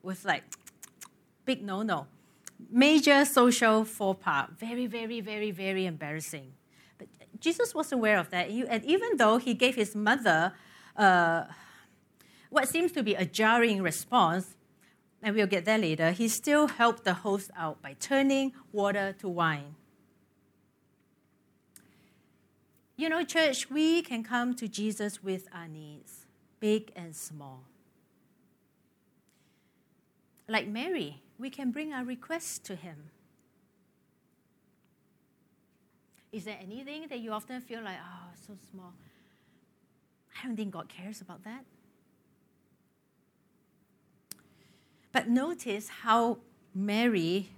was 0.02 0.24
like 0.24 0.44
big 1.44 1.62
no 1.62 1.82
no. 1.82 2.06
Major 2.70 3.24
social 3.24 3.84
faux 3.84 4.22
pas. 4.22 4.48
Very, 4.58 4.86
very, 4.86 5.20
very, 5.20 5.50
very 5.50 5.86
embarrassing. 5.86 6.52
But 6.98 7.08
Jesus 7.40 7.74
was 7.74 7.92
aware 7.92 8.18
of 8.18 8.30
that. 8.30 8.48
And 8.48 8.84
even 8.84 9.16
though 9.16 9.38
he 9.38 9.54
gave 9.54 9.76
his 9.76 9.94
mother 9.94 10.52
uh, 10.96 11.44
what 12.50 12.68
seems 12.68 12.92
to 12.92 13.02
be 13.02 13.14
a 13.14 13.24
jarring 13.24 13.82
response, 13.82 14.56
and 15.22 15.34
we'll 15.34 15.46
get 15.46 15.64
there 15.64 15.78
later, 15.78 16.10
he 16.10 16.28
still 16.28 16.68
helped 16.68 17.04
the 17.04 17.14
host 17.14 17.50
out 17.56 17.80
by 17.82 17.94
turning 17.98 18.52
water 18.72 19.14
to 19.20 19.28
wine. 19.28 19.74
You 22.98 23.08
know, 23.08 23.22
church, 23.22 23.70
we 23.70 24.02
can 24.02 24.24
come 24.24 24.54
to 24.54 24.66
Jesus 24.66 25.22
with 25.22 25.46
our 25.54 25.68
needs, 25.68 26.26
big 26.58 26.90
and 26.96 27.14
small. 27.14 27.60
Like 30.48 30.66
Mary, 30.66 31.22
we 31.38 31.48
can 31.48 31.70
bring 31.70 31.92
our 31.92 32.04
requests 32.04 32.58
to 32.58 32.74
Him. 32.74 33.10
Is 36.32 36.44
there 36.44 36.58
anything 36.60 37.06
that 37.08 37.20
you 37.20 37.30
often 37.30 37.60
feel 37.60 37.82
like, 37.82 37.98
oh, 38.02 38.30
so 38.48 38.54
small? 38.72 38.92
I 40.34 40.48
don't 40.48 40.56
think 40.56 40.72
God 40.72 40.88
cares 40.88 41.20
about 41.20 41.44
that. 41.44 41.64
But 45.12 45.28
notice 45.28 45.88
how 45.88 46.38
Mary, 46.74 47.50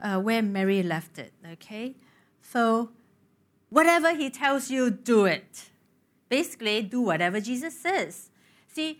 uh, 0.00 0.20
where 0.20 0.40
Mary 0.40 0.82
left 0.82 1.18
it, 1.18 1.34
okay? 1.52 1.96
So, 2.40 2.88
whatever 3.76 4.14
he 4.14 4.30
tells 4.30 4.70
you, 4.70 4.90
do 4.90 5.26
it. 5.26 5.68
Basically, 6.30 6.80
do 6.80 7.02
whatever 7.02 7.40
Jesus 7.40 7.78
says. 7.78 8.30
See, 8.72 8.98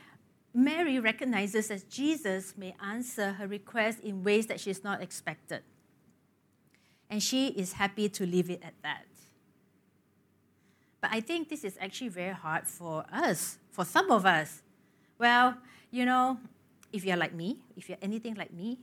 Mary 0.52 1.00
recognizes 1.00 1.68
that 1.68 1.88
Jesus 1.88 2.52
may 2.58 2.74
answer 2.84 3.32
her 3.32 3.46
request 3.46 4.00
in 4.00 4.22
ways 4.22 4.46
that 4.48 4.60
she's 4.60 4.84
not 4.84 5.00
expected. 5.00 5.62
And 7.08 7.22
she 7.22 7.48
is 7.48 7.72
happy 7.72 8.10
to 8.10 8.26
leave 8.26 8.50
it 8.50 8.60
at 8.62 8.74
that. 8.82 9.06
But 11.00 11.10
I 11.10 11.20
think 11.20 11.48
this 11.48 11.64
is 11.64 11.78
actually 11.80 12.10
very 12.10 12.34
hard 12.34 12.66
for 12.66 13.06
us, 13.10 13.56
for 13.70 13.86
some 13.86 14.10
of 14.10 14.26
us. 14.26 14.62
Well, 15.18 15.56
you 15.90 16.04
know, 16.04 16.38
if 16.92 17.02
you're 17.02 17.16
like 17.16 17.32
me, 17.32 17.60
if 17.78 17.88
you're 17.88 18.02
anything 18.02 18.34
like 18.34 18.52
me, 18.52 18.78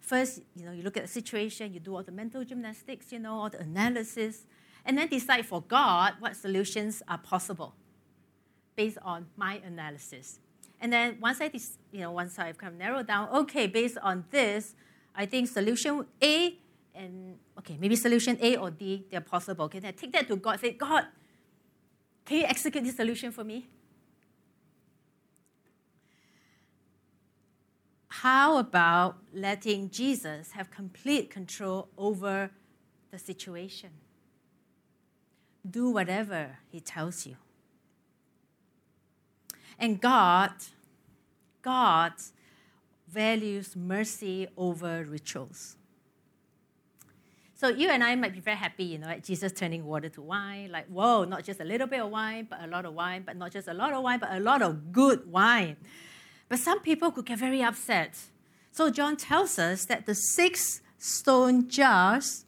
first, 0.00 0.42
you 0.56 0.64
know, 0.64 0.72
you 0.72 0.82
look 0.82 0.96
at 0.96 1.04
the 1.04 1.08
situation, 1.20 1.72
you 1.72 1.78
do 1.78 1.94
all 1.94 2.02
the 2.02 2.10
mental 2.10 2.42
gymnastics, 2.44 3.12
you 3.12 3.20
know, 3.20 3.34
all 3.34 3.50
the 3.50 3.60
analysis, 3.60 4.46
and 4.84 4.98
then 4.98 5.08
decide 5.08 5.46
for 5.46 5.62
God 5.62 6.14
what 6.18 6.36
solutions 6.36 7.02
are 7.08 7.18
possible 7.18 7.74
based 8.76 8.98
on 9.02 9.26
my 9.36 9.60
analysis. 9.64 10.40
And 10.80 10.92
then 10.92 11.18
once 11.20 11.40
I, 11.40 11.50
you 11.92 12.00
know, 12.00 12.12
once 12.12 12.38
I've 12.38 12.58
kind 12.58 12.72
of 12.72 12.78
narrowed 12.78 13.06
down, 13.06 13.28
okay, 13.30 13.66
based 13.66 13.96
on 14.02 14.24
this, 14.30 14.74
I 15.14 15.26
think 15.26 15.48
solution 15.48 16.04
A 16.22 16.58
and 16.94 17.38
okay, 17.58 17.76
maybe 17.80 17.96
solution 17.96 18.38
A 18.40 18.56
or 18.56 18.70
D, 18.70 19.06
they're 19.10 19.20
possible. 19.20 19.64
Okay, 19.66 19.78
then 19.78 19.88
I 19.88 19.92
take 19.92 20.12
that 20.12 20.28
to 20.28 20.36
God, 20.36 20.60
say, 20.60 20.72
God, 20.72 21.06
can 22.24 22.38
you 22.38 22.44
execute 22.44 22.84
this 22.84 22.96
solution 22.96 23.30
for 23.32 23.44
me? 23.44 23.66
How 28.08 28.58
about 28.58 29.18
letting 29.32 29.90
Jesus 29.90 30.52
have 30.52 30.70
complete 30.70 31.30
control 31.30 31.88
over 31.98 32.50
the 33.10 33.18
situation? 33.18 33.90
Do 35.68 35.90
whatever 35.90 36.58
he 36.70 36.80
tells 36.80 37.26
you. 37.26 37.36
And 39.78 40.00
God, 40.00 40.52
God 41.62 42.12
values 43.08 43.74
mercy 43.74 44.48
over 44.56 45.04
rituals. 45.04 45.76
So 47.56 47.68
you 47.68 47.88
and 47.88 48.02
I 48.04 48.14
might 48.16 48.34
be 48.34 48.40
very 48.40 48.56
happy, 48.56 48.84
you 48.84 48.98
know, 48.98 49.08
at 49.08 49.24
Jesus 49.24 49.52
turning 49.52 49.86
water 49.86 50.08
to 50.10 50.20
wine. 50.20 50.70
Like, 50.70 50.86
whoa, 50.88 51.24
not 51.24 51.44
just 51.44 51.60
a 51.60 51.64
little 51.64 51.86
bit 51.86 52.00
of 52.00 52.10
wine, 52.10 52.46
but 52.50 52.62
a 52.62 52.66
lot 52.66 52.84
of 52.84 52.94
wine, 52.94 53.22
but 53.24 53.36
not 53.36 53.52
just 53.52 53.68
a 53.68 53.74
lot 53.74 53.92
of 53.92 54.02
wine, 54.02 54.18
but 54.18 54.32
a 54.32 54.40
lot 54.40 54.60
of 54.60 54.92
good 54.92 55.30
wine. 55.30 55.76
But 56.48 56.58
some 56.58 56.80
people 56.80 57.10
could 57.10 57.26
get 57.26 57.38
very 57.38 57.62
upset. 57.62 58.18
So 58.70 58.90
John 58.90 59.16
tells 59.16 59.58
us 59.58 59.86
that 59.86 60.04
the 60.04 60.14
six 60.14 60.82
stone 60.98 61.68
jars 61.68 62.44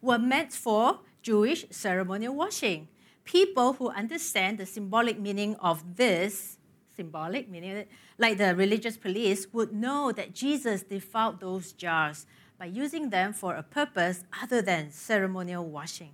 were 0.00 0.18
meant 0.18 0.52
for 0.52 1.00
Jewish 1.22 1.64
ceremonial 1.70 2.34
washing 2.34 2.88
people 3.24 3.74
who 3.74 3.88
understand 3.90 4.58
the 4.58 4.66
symbolic 4.66 5.18
meaning 5.18 5.56
of 5.56 5.96
this, 5.96 6.58
symbolic 6.94 7.48
meaning, 7.48 7.84
like 8.18 8.38
the 8.38 8.54
religious 8.54 8.96
police, 8.96 9.46
would 9.52 9.72
know 9.72 10.12
that 10.12 10.34
Jesus 10.34 10.82
defiled 10.82 11.40
those 11.40 11.72
jars 11.72 12.26
by 12.58 12.66
using 12.66 13.10
them 13.10 13.32
for 13.32 13.54
a 13.54 13.62
purpose 13.62 14.24
other 14.42 14.62
than 14.62 14.90
ceremonial 14.90 15.64
washing. 15.64 16.12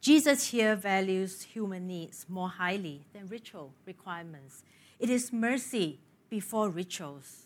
Jesus 0.00 0.48
here 0.48 0.74
values 0.74 1.42
human 1.42 1.86
needs 1.86 2.26
more 2.28 2.48
highly 2.48 3.06
than 3.12 3.28
ritual 3.28 3.72
requirements. 3.86 4.64
It 4.98 5.08
is 5.08 5.32
mercy 5.32 6.00
before 6.28 6.70
rituals. 6.70 7.44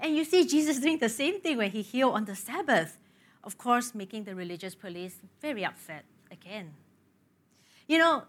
And 0.00 0.16
you 0.16 0.24
see 0.24 0.46
Jesus 0.46 0.80
doing 0.80 0.98
the 0.98 1.08
same 1.08 1.40
thing 1.40 1.58
when 1.58 1.70
he 1.70 1.82
healed 1.82 2.14
on 2.14 2.24
the 2.24 2.34
Sabbath 2.34 2.98
of 3.42 3.56
course, 3.58 3.94
making 3.94 4.24
the 4.24 4.34
religious 4.34 4.74
police 4.74 5.20
very 5.40 5.64
upset 5.64 6.04
again. 6.30 6.74
You 7.86 7.98
know, 7.98 8.24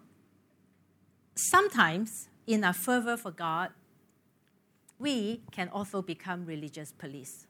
sometimes 1.36 2.30
in 2.48 2.64
our 2.64 2.74
fervor 2.74 3.18
for 3.18 3.32
God, 3.32 3.70
we 5.00 5.42
can 5.52 5.70
also 5.70 6.02
become 6.02 6.46
religious 6.46 6.92
police. 6.92 7.48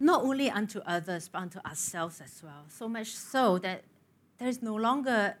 Not 0.00 0.24
only 0.24 0.50
unto 0.50 0.80
others, 0.80 1.28
but 1.28 1.42
unto 1.42 1.60
ourselves 1.60 2.20
as 2.20 2.42
well. 2.42 2.64
So 2.68 2.88
much 2.88 3.08
so 3.08 3.58
that 3.58 3.84
there 4.38 4.48
is 4.48 4.62
no 4.62 4.74
longer 4.74 5.36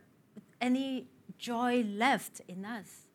any 0.60 1.06
joy 1.38 1.82
left 1.82 2.40
in 2.46 2.64
us 2.64 3.08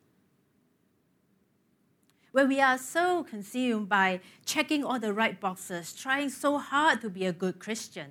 where 2.38 2.46
we 2.46 2.60
are 2.60 2.78
so 2.78 3.24
consumed 3.24 3.88
by 3.88 4.20
checking 4.46 4.84
all 4.84 5.00
the 5.00 5.12
right 5.12 5.40
boxes, 5.40 5.92
trying 5.92 6.30
so 6.30 6.56
hard 6.56 7.00
to 7.00 7.10
be 7.10 7.26
a 7.26 7.32
good 7.32 7.58
Christian. 7.58 8.06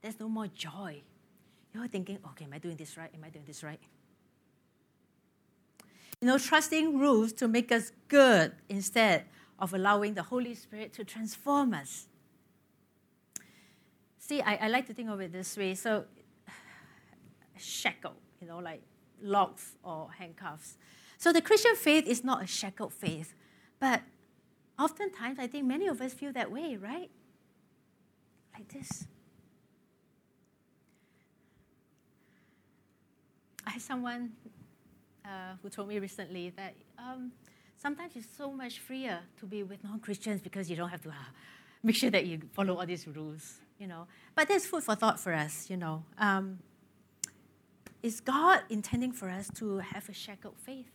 There's 0.00 0.18
no 0.18 0.30
more 0.30 0.46
joy. 0.46 1.02
You're 1.74 1.88
thinking, 1.88 2.18
okay, 2.28 2.46
am 2.46 2.54
I 2.54 2.58
doing 2.58 2.76
this 2.76 2.96
right? 2.96 3.10
Am 3.12 3.22
I 3.22 3.28
doing 3.28 3.44
this 3.46 3.62
right? 3.62 3.78
You 6.22 6.28
know, 6.28 6.38
trusting 6.38 6.98
rules 6.98 7.34
to 7.34 7.48
make 7.48 7.70
us 7.70 7.92
good 8.08 8.52
instead 8.70 9.26
of 9.58 9.74
allowing 9.74 10.14
the 10.14 10.22
Holy 10.22 10.54
Spirit 10.54 10.94
to 10.94 11.04
transform 11.04 11.74
us. 11.74 12.06
See, 14.18 14.40
I, 14.40 14.54
I 14.54 14.68
like 14.68 14.86
to 14.86 14.94
think 14.94 15.10
of 15.10 15.20
it 15.20 15.32
this 15.34 15.54
way. 15.54 15.74
So, 15.74 16.06
shackle, 17.58 18.14
you 18.40 18.48
know, 18.48 18.60
like 18.60 18.80
locks 19.22 19.76
or 19.82 20.08
handcuffs. 20.18 20.76
So 21.18 21.32
the 21.32 21.42
Christian 21.42 21.74
faith 21.74 22.06
is 22.06 22.22
not 22.22 22.42
a 22.42 22.46
shackled 22.46 22.92
faith, 22.92 23.34
but 23.80 24.02
oftentimes 24.78 25.38
I 25.38 25.46
think 25.46 25.66
many 25.66 25.86
of 25.88 26.00
us 26.00 26.14
feel 26.14 26.32
that 26.32 26.50
way, 26.50 26.76
right? 26.76 27.10
Like 28.54 28.68
this. 28.68 29.06
I 33.66 33.70
had 33.70 33.82
someone 33.82 34.32
uh, 35.24 35.54
who 35.62 35.68
told 35.68 35.88
me 35.88 35.98
recently 35.98 36.50
that 36.56 36.74
um, 36.98 37.32
sometimes 37.76 38.12
it's 38.16 38.28
so 38.36 38.50
much 38.50 38.78
freer 38.80 39.20
to 39.38 39.46
be 39.46 39.62
with 39.62 39.82
non-Christians 39.84 40.40
because 40.40 40.70
you 40.70 40.76
don't 40.76 40.88
have 40.88 41.02
to 41.02 41.10
uh, 41.10 41.12
make 41.82 41.96
sure 41.96 42.10
that 42.10 42.26
you 42.26 42.40
follow 42.52 42.76
all 42.76 42.86
these 42.86 43.06
rules, 43.06 43.58
you 43.78 43.86
know. 43.86 44.06
But 44.34 44.48
there's 44.48 44.64
food 44.64 44.84
for 44.84 44.94
thought 44.94 45.20
for 45.20 45.34
us, 45.34 45.68
you 45.68 45.76
know. 45.76 46.04
Um, 46.16 46.60
is 48.02 48.20
God 48.20 48.62
intending 48.68 49.12
for 49.12 49.28
us 49.28 49.50
to 49.56 49.78
have 49.78 50.08
a 50.08 50.12
shackled 50.12 50.56
faith? 50.56 50.90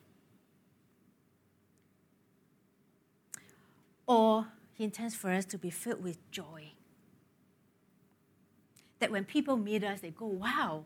Or 4.08 4.48
He 4.74 4.84
intends 4.84 5.16
for 5.16 5.30
us 5.32 5.46
to 5.46 5.58
be 5.58 5.70
filled 5.70 6.04
with 6.04 6.20
joy? 6.32 6.74
That 9.00 9.12
when 9.12 9.26
people 9.26 9.58
meet 9.58 9.84
us, 9.84 10.00
they 10.02 10.12
go, 10.12 10.28
wow, 10.28 10.86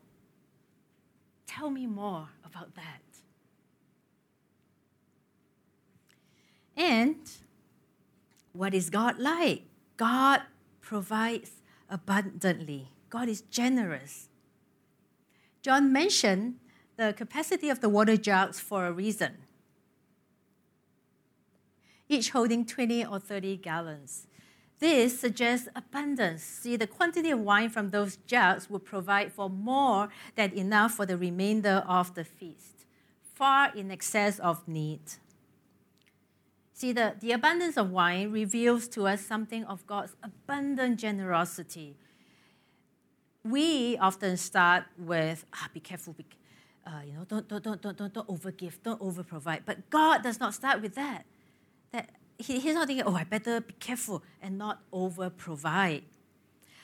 tell 1.45 1.69
me 1.69 1.85
more 1.85 2.29
about 2.43 2.75
that. 2.75 3.01
And 6.75 7.17
what 8.53 8.73
is 8.73 8.89
God 8.89 9.19
like? 9.19 9.63
God 9.97 10.41
provides 10.81 11.51
abundantly. 11.89 12.89
God 13.09 13.29
is 13.29 13.41
generous. 13.41 14.29
John 15.67 15.91
mentioned 15.91 16.59
the 16.95 17.11
capacity 17.11 17.69
of 17.69 17.81
the 17.81 17.89
water 17.89 18.15
jugs 18.15 18.57
for 18.57 18.85
a 18.85 18.91
reason, 18.93 19.33
each 22.07 22.29
holding 22.29 22.65
20 22.65 23.05
or 23.05 23.19
30 23.19 23.57
gallons. 23.57 24.27
This 24.79 25.19
suggests 25.19 25.67
abundance. 25.75 26.41
See, 26.41 26.77
the 26.77 26.87
quantity 26.87 27.31
of 27.31 27.41
wine 27.41 27.67
from 27.67 27.89
those 27.89 28.15
jugs 28.15 28.69
would 28.69 28.85
provide 28.85 29.33
for 29.33 29.49
more 29.49 30.07
than 30.37 30.53
enough 30.53 30.93
for 30.93 31.05
the 31.05 31.17
remainder 31.17 31.83
of 31.85 32.15
the 32.15 32.23
feast, 32.23 32.85
far 33.33 33.75
in 33.75 33.91
excess 33.91 34.39
of 34.39 34.65
need. 34.69 35.01
See, 36.71 36.93
the, 36.93 37.15
the 37.19 37.33
abundance 37.33 37.75
of 37.75 37.91
wine 37.91 38.31
reveals 38.31 38.87
to 38.95 39.05
us 39.05 39.19
something 39.19 39.65
of 39.65 39.85
God's 39.85 40.15
abundant 40.23 40.97
generosity 40.97 41.97
we 43.49 43.97
often 43.97 44.37
start 44.37 44.85
with, 44.97 45.45
ah, 45.53 45.69
be 45.73 45.79
careful, 45.79 46.13
be, 46.13 46.25
uh, 46.85 47.01
you 47.05 47.13
know, 47.13 47.25
don't, 47.25 47.47
don't, 47.47 47.63
don't, 47.63 47.81
don't, 47.81 47.97
don't, 47.97 48.13
don't 48.13 48.27
overgive, 48.27 48.73
don't 48.83 49.01
overprovide. 49.01 49.63
But 49.65 49.89
God 49.89 50.23
does 50.23 50.39
not 50.39 50.53
start 50.53 50.81
with 50.81 50.95
that. 50.95 51.25
That 51.91 52.09
he, 52.37 52.59
He's 52.59 52.75
not 52.75 52.87
thinking, 52.87 53.05
oh, 53.05 53.15
I 53.15 53.23
better 53.23 53.61
be 53.61 53.73
careful 53.79 54.23
and 54.41 54.57
not 54.57 54.81
overprovide. 54.93 56.03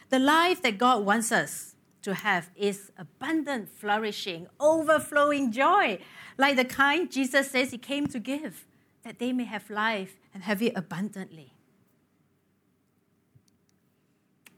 The 0.09 0.19
life 0.19 0.61
that 0.61 0.77
God 0.77 1.05
wants 1.05 1.31
us 1.31 1.75
to 2.03 2.13
have 2.13 2.49
is 2.55 2.91
abundant, 2.97 3.69
flourishing, 3.69 4.47
overflowing 4.59 5.51
joy, 5.51 5.99
like 6.37 6.57
the 6.57 6.65
kind 6.65 7.09
Jesus 7.09 7.51
says 7.51 7.71
He 7.71 7.77
came 7.77 8.07
to 8.07 8.19
give, 8.19 8.65
that 9.03 9.19
they 9.19 9.31
may 9.31 9.45
have 9.45 9.69
life 9.69 10.17
and 10.33 10.43
have 10.43 10.61
it 10.61 10.73
abundantly. 10.75 11.53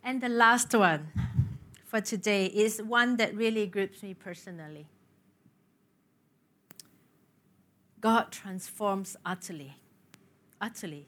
And 0.04 0.22
the 0.22 0.30
last 0.30 0.74
one 0.74 1.12
for 1.86 2.02
today 2.02 2.48
is 2.48 2.82
one 2.82 3.18
that 3.18 3.36
really 3.36 3.68
grips 3.68 4.04
me 4.04 4.14
personally. 4.14 4.88
God 8.02 8.32
transforms 8.32 9.16
utterly. 9.26 9.78
Utterly. 10.60 11.08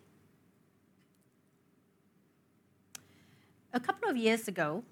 A 3.73 3.79
couple 3.79 4.09
of 4.09 4.17
years 4.17 4.47
ago, 4.47 4.83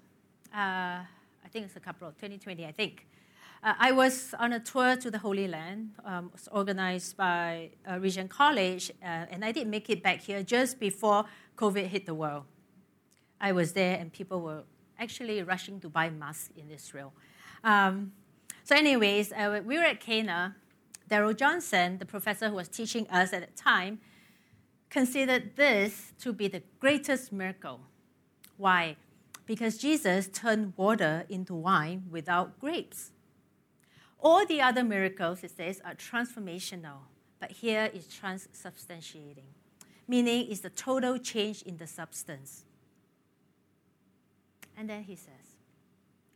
uh, 0.54 0.58
I 0.58 1.48
think 1.50 1.66
it's 1.66 1.76
a 1.76 1.80
couple 1.80 2.06
of 2.06 2.14
2020, 2.14 2.66
I 2.66 2.72
think, 2.72 3.06
uh, 3.62 3.74
I 3.78 3.90
was 3.92 4.34
on 4.38 4.52
a 4.52 4.60
tour 4.60 4.96
to 4.96 5.10
the 5.10 5.18
Holy 5.18 5.48
Land, 5.48 5.92
um, 6.04 6.30
organized 6.52 7.16
by 7.16 7.70
uh, 7.90 7.98
Regent 7.98 8.30
College, 8.30 8.92
uh, 9.02 9.26
and 9.30 9.44
I 9.44 9.50
did 9.50 9.66
make 9.66 9.88
it 9.88 10.02
back 10.02 10.20
here 10.20 10.42
just 10.42 10.78
before 10.78 11.24
COVID 11.56 11.86
hit 11.86 12.06
the 12.06 12.14
world. 12.14 12.44
I 13.40 13.52
was 13.52 13.72
there, 13.72 13.98
and 13.98 14.12
people 14.12 14.40
were 14.40 14.62
actually 14.98 15.42
rushing 15.42 15.80
to 15.80 15.88
buy 15.88 16.10
masks 16.10 16.50
in 16.56 16.70
Israel. 16.70 17.12
Um, 17.64 18.12
so, 18.64 18.74
anyways, 18.74 19.32
uh, 19.32 19.60
we 19.64 19.76
were 19.78 19.84
at 19.84 20.00
Cana. 20.00 20.56
Darrell 21.08 21.34
Johnson, 21.34 21.98
the 21.98 22.06
professor 22.06 22.48
who 22.48 22.56
was 22.56 22.68
teaching 22.68 23.06
us 23.08 23.32
at 23.32 23.46
the 23.46 23.62
time, 23.62 24.00
considered 24.90 25.54
this 25.56 26.12
to 26.20 26.32
be 26.32 26.48
the 26.48 26.62
greatest 26.80 27.32
miracle. 27.32 27.80
Why? 28.56 28.96
Because 29.46 29.78
Jesus 29.78 30.28
turned 30.28 30.72
water 30.76 31.24
into 31.28 31.54
wine 31.54 32.04
without 32.10 32.58
grapes. 32.58 33.12
All 34.18 34.44
the 34.44 34.60
other 34.60 34.82
miracles, 34.82 35.44
it 35.44 35.52
says, 35.56 35.80
are 35.84 35.94
transformational, 35.94 37.06
but 37.38 37.52
here 37.52 37.90
is 37.94 38.06
transubstantiating, 38.06 39.50
meaning 40.08 40.50
it's 40.50 40.60
the 40.60 40.70
total 40.70 41.18
change 41.18 41.62
in 41.62 41.76
the 41.76 41.86
substance. 41.86 42.64
And 44.76 44.90
then 44.90 45.04
he 45.04 45.16
says, 45.16 45.56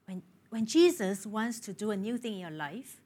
when, 0.07 0.23
when 0.49 0.67
Jesus 0.67 1.27
wants 1.27 1.61
to 1.61 1.73
do 1.73 1.91
a 1.91 1.97
new 1.97 2.17
thing 2.17 2.35
in 2.35 2.39
your 2.39 2.51
life, 2.51 3.01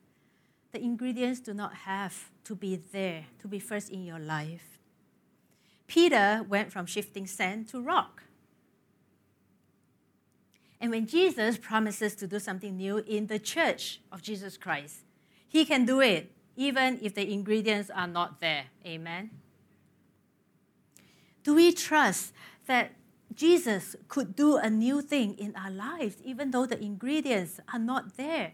the 0.73 0.83
ingredients 0.83 1.41
do 1.41 1.55
not 1.55 1.75
have 1.75 2.31
to 2.45 2.55
be 2.55 2.77
there, 2.77 3.27
to 3.41 3.49
be 3.49 3.59
first 3.59 3.91
in 3.91 4.05
your 4.05 4.19
life. 4.19 4.79
Peter 5.87 6.45
went 6.49 6.73
from 6.73 6.87
shifting 6.87 7.27
sand 7.27 7.69
to 7.69 7.81
rock. 7.81 8.23
And 10.81 10.91
when 10.91 11.07
Jesus 11.07 11.57
promises 11.57 12.15
to 12.17 12.27
do 12.27 12.39
something 12.39 12.77
new 12.77 12.99
in 12.99 13.27
the 13.27 13.39
church 13.39 14.01
of 14.13 14.23
Jesus 14.23 14.57
Christ, 14.57 15.01
he 15.49 15.65
can 15.65 15.85
do 15.85 16.01
it 16.01 16.31
even 16.57 16.99
if 17.03 17.15
the 17.15 17.33
ingredients 17.33 17.91
are 17.91 18.07
not 18.07 18.41
there. 18.41 18.65
Amen. 18.85 19.31
Do 21.43 21.55
we 21.55 21.73
trust 21.73 22.33
that 22.67 22.93
Jesus 23.35 23.97
could 24.09 24.37
do 24.37 24.57
a 24.57 24.71
new 24.71 25.03
thing 25.03 25.35
in 25.35 25.55
our 25.57 25.71
lives, 25.71 26.17
even 26.25 26.51
though 26.51 26.67
the 26.67 26.83
ingredients 26.83 27.61
are 27.73 27.79
not 27.79 28.17
there. 28.17 28.53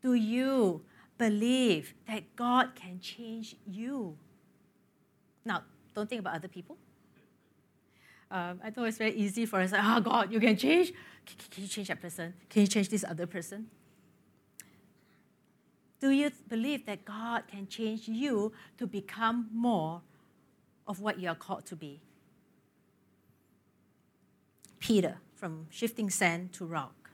Do 0.00 0.14
you 0.14 0.82
believe 1.18 1.94
that 2.06 2.34
God 2.34 2.74
can 2.74 3.00
change 3.00 3.56
you? 3.66 4.16
Now, 5.44 5.62
don't 5.94 6.08
think 6.08 6.20
about 6.20 6.34
other 6.34 6.48
people. 6.48 6.76
Um, 8.30 8.60
I 8.64 8.72
know 8.74 8.84
it's 8.84 8.98
very 8.98 9.12
easy 9.12 9.44
for 9.44 9.60
us. 9.60 9.72
Like, 9.72 9.82
oh, 9.84 10.00
God, 10.00 10.32
you 10.32 10.40
can 10.40 10.56
change. 10.56 10.92
Can, 11.26 11.36
can 11.50 11.62
you 11.64 11.68
change 11.68 11.88
that 11.88 12.00
person? 12.00 12.32
Can 12.48 12.62
you 12.62 12.68
change 12.68 12.88
this 12.88 13.04
other 13.04 13.26
person? 13.26 13.66
Do 16.00 16.10
you 16.10 16.30
believe 16.48 16.86
that 16.86 17.04
God 17.04 17.44
can 17.46 17.68
change 17.68 18.08
you 18.08 18.52
to 18.78 18.86
become 18.86 19.48
more 19.52 20.02
of 20.88 21.00
what 21.00 21.20
you 21.20 21.28
are 21.28 21.34
called 21.34 21.66
to 21.66 21.76
be? 21.76 22.00
Peter 24.82 25.18
from 25.36 25.66
shifting 25.70 26.10
sand 26.10 26.52
to 26.52 26.66
rock. 26.66 27.10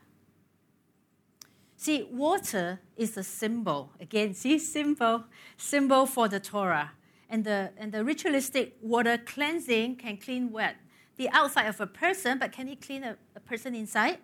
See, 1.77 2.03
water 2.11 2.79
is 2.97 3.15
a 3.15 3.23
symbol. 3.23 3.91
Again, 4.01 4.33
see, 4.41 4.57
symbol, 4.57 5.25
symbol 5.55 6.05
for 6.07 6.27
the 6.27 6.39
Torah. 6.39 6.91
And 7.29 7.45
the, 7.45 7.71
and 7.77 7.91
the 7.91 8.03
ritualistic 8.03 8.75
water 8.81 9.19
cleansing 9.19 9.97
can 9.97 10.17
clean 10.17 10.51
what? 10.51 10.75
The 11.17 11.29
outside 11.29 11.67
of 11.67 11.79
a 11.79 11.85
person, 11.85 12.39
but 12.39 12.51
can 12.51 12.67
it 12.67 12.81
clean 12.81 13.03
a, 13.03 13.17
a 13.35 13.39
person 13.39 13.75
inside? 13.75 14.17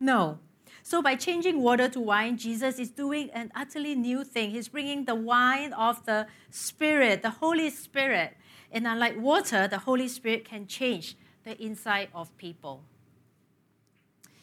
No. 0.00 0.38
So 0.82 1.02
by 1.02 1.14
changing 1.14 1.60
water 1.60 1.88
to 1.90 2.00
wine, 2.00 2.38
Jesus 2.38 2.78
is 2.78 2.90
doing 2.90 3.28
an 3.30 3.52
utterly 3.54 3.94
new 3.94 4.24
thing. 4.24 4.50
He's 4.50 4.68
bringing 4.68 5.04
the 5.04 5.14
wine 5.14 5.74
of 5.74 6.06
the 6.06 6.26
Spirit, 6.50 7.20
the 7.20 7.30
Holy 7.30 7.68
Spirit, 7.68 8.36
and 8.76 8.86
unlike 8.86 9.18
water, 9.18 9.66
the 9.66 9.78
Holy 9.78 10.06
Spirit 10.06 10.44
can 10.44 10.66
change 10.66 11.16
the 11.44 11.60
inside 11.62 12.08
of 12.14 12.36
people. 12.36 12.82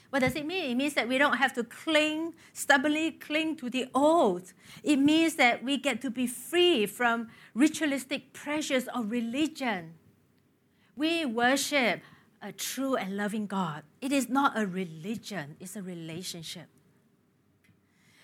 What 0.09 0.19
does 0.19 0.35
it 0.35 0.45
mean? 0.45 0.71
It 0.71 0.75
means 0.75 0.95
that 0.95 1.07
we 1.07 1.17
don't 1.17 1.37
have 1.37 1.53
to 1.53 1.63
cling, 1.63 2.33
stubbornly 2.51 3.11
cling 3.11 3.55
to 3.57 3.69
the 3.69 3.87
old. 3.95 4.53
It 4.83 4.97
means 4.97 5.35
that 5.35 5.63
we 5.63 5.77
get 5.77 6.01
to 6.01 6.09
be 6.09 6.27
free 6.27 6.85
from 6.85 7.29
ritualistic 7.53 8.33
pressures 8.33 8.87
of 8.87 9.11
religion. 9.11 9.93
We 10.95 11.25
worship 11.25 12.01
a 12.41 12.51
true 12.51 12.95
and 12.95 13.17
loving 13.17 13.47
God. 13.47 13.83
It 14.01 14.11
is 14.11 14.29
not 14.29 14.57
a 14.57 14.67
religion, 14.67 15.57
it's 15.59 15.75
a 15.75 15.81
relationship. 15.81 16.67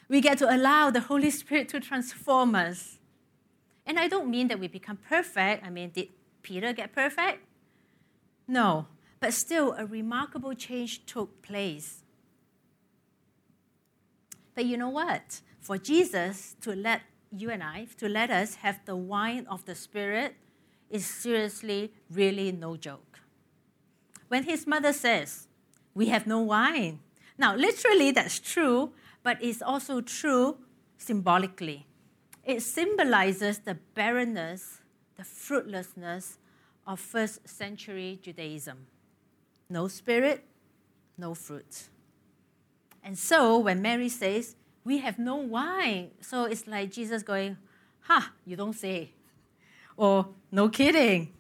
We 0.08 0.22
get 0.22 0.40
to 0.40 0.56
allow 0.56 0.90
the 0.90 1.02
Holy 1.02 1.30
Spirit 1.30 1.70
to 1.70 1.80
transform 1.80 2.56
us. 2.56 2.99
And 3.90 3.98
I 3.98 4.08
don't 4.08 4.30
mean 4.30 4.50
that 4.50 4.60
we 4.60 4.68
become 4.68 4.98
perfect. 4.98 5.66
I 5.66 5.72
mean, 5.72 5.90
did 5.90 6.10
Peter 6.44 6.74
get 6.74 6.94
perfect? 6.94 7.44
No, 8.48 8.86
but 9.20 9.34
still, 9.34 9.74
a 9.74 9.84
remarkable 9.84 10.54
change 10.54 11.08
took 11.08 11.42
place. 11.42 12.04
But 14.54 14.66
you 14.66 14.78
know 14.78 14.90
what? 14.90 15.42
For 15.60 15.80
Jesus 15.80 16.56
to 16.62 16.76
let 16.76 17.02
you 17.32 17.50
and 17.50 17.64
I, 17.64 17.88
to 17.98 18.08
let 18.08 18.30
us 18.30 18.56
have 18.62 18.80
the 18.86 18.96
wine 18.96 19.48
of 19.50 19.66
the 19.66 19.74
Spirit, 19.74 20.36
is 20.92 21.08
seriously 21.08 21.92
really 22.12 22.52
no 22.52 22.78
joke. 22.78 23.20
When 24.28 24.44
his 24.44 24.68
mother 24.68 24.94
says, 24.94 25.48
We 25.96 26.10
have 26.10 26.28
no 26.28 26.42
wine. 26.42 27.00
Now, 27.40 27.56
literally, 27.56 28.12
that's 28.12 28.38
true, 28.38 28.92
but 29.24 29.42
it's 29.42 29.64
also 29.64 30.00
true 30.02 30.58
symbolically. 31.00 31.88
It 32.50 32.64
symbolizes 32.64 33.60
the 33.60 33.76
barrenness, 33.94 34.80
the 35.18 35.24
fruitlessness 35.24 36.40
of 36.88 37.00
first 37.00 37.48
century 37.48 38.18
Judaism. 38.24 38.88
No 39.70 39.88
spirit, 39.88 40.44
no 41.16 41.36
fruit. 41.36 41.90
And 43.04 43.16
so 43.20 43.60
when 43.60 43.84
Mary 43.84 44.10
says, 44.10 44.56
We 44.84 44.98
have 44.98 45.20
no 45.20 45.36
wine, 45.36 46.10
so 46.22 46.46
it's 46.46 46.66
like 46.66 46.92
Jesus 46.92 47.22
going, 47.22 47.58
Ha, 48.06 48.34
you 48.48 48.56
don't 48.56 48.74
say. 48.74 49.12
Or, 49.96 50.30
no 50.52 50.70
kidding. 50.70 51.32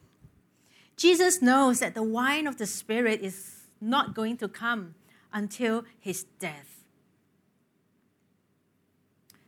Jesus 0.95 1.41
knows 1.41 1.79
that 1.79 1.95
the 1.95 2.03
wine 2.03 2.45
of 2.45 2.57
the 2.57 2.67
Spirit 2.67 3.21
is 3.21 3.61
not 3.81 4.13
going 4.13 4.37
to 4.37 4.47
come 4.47 4.93
until 5.33 5.85
his 5.99 6.25
death. 6.37 6.83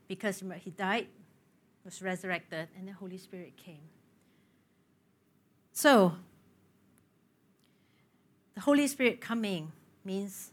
Because 0.07 0.43
he 0.63 0.71
died, 0.71 1.05
was 1.83 2.01
resurrected, 2.01 2.67
and 2.77 2.87
the 2.87 2.93
Holy 2.93 3.17
Spirit 3.17 3.57
came. 3.57 3.81
So, 5.73 6.13
the 8.53 8.61
Holy 8.61 8.87
Spirit 8.87 9.21
coming 9.21 9.71
means 10.03 10.51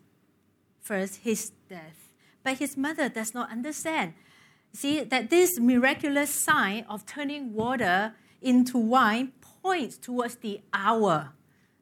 first 0.81 1.17
his 1.17 1.53
death. 1.69 2.13
But 2.43 2.59
his 2.59 2.77
mother 2.77 3.09
does 3.09 3.35
not 3.35 3.51
understand. 3.51 4.15
See, 4.73 5.03
that 5.03 5.29
this 5.29 5.59
miraculous 5.59 6.31
sign 6.31 6.85
of 6.89 7.05
turning 7.05 7.53
water 7.53 8.15
into 8.41 8.79
wine 8.79 9.33
points 9.41 9.99
towards 9.99 10.37
the 10.37 10.61
hour, 10.73 11.33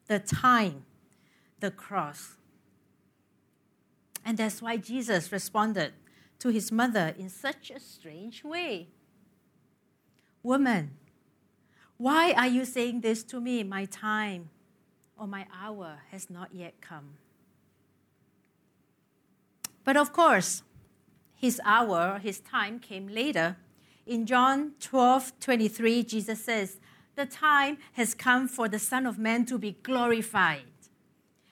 the 0.07 0.19
time, 0.19 0.83
the 1.59 1.71
cross. 1.71 2.35
And 4.25 4.37
that's 4.37 4.61
why 4.61 4.77
Jesus 4.77 5.31
responded 5.31 5.93
to 6.39 6.49
his 6.49 6.71
mother 6.71 7.13
in 7.17 7.29
such 7.29 7.71
a 7.71 7.79
strange 7.79 8.43
way 8.43 8.89
Woman, 10.43 10.91
why 11.97 12.33
are 12.33 12.47
you 12.47 12.65
saying 12.65 13.01
this 13.01 13.23
to 13.23 13.41
me? 13.41 13.63
My 13.63 13.85
time 13.85 14.49
or 15.17 15.27
my 15.27 15.45
hour 15.53 15.99
has 16.11 16.29
not 16.29 16.53
yet 16.53 16.79
come. 16.79 17.17
But 19.83 19.97
of 19.97 20.13
course, 20.13 20.63
his 21.35 21.61
hour, 21.63 22.19
his 22.19 22.39
time 22.39 22.79
came 22.79 23.07
later. 23.07 23.57
In 24.05 24.25
John 24.25 24.73
12 24.79 25.33
23, 25.39 26.03
Jesus 26.03 26.43
says, 26.43 26.79
The 27.15 27.25
time 27.25 27.77
has 27.93 28.13
come 28.13 28.47
for 28.47 28.67
the 28.67 28.79
Son 28.79 29.05
of 29.05 29.17
Man 29.17 29.45
to 29.45 29.57
be 29.57 29.77
glorified. 29.83 30.63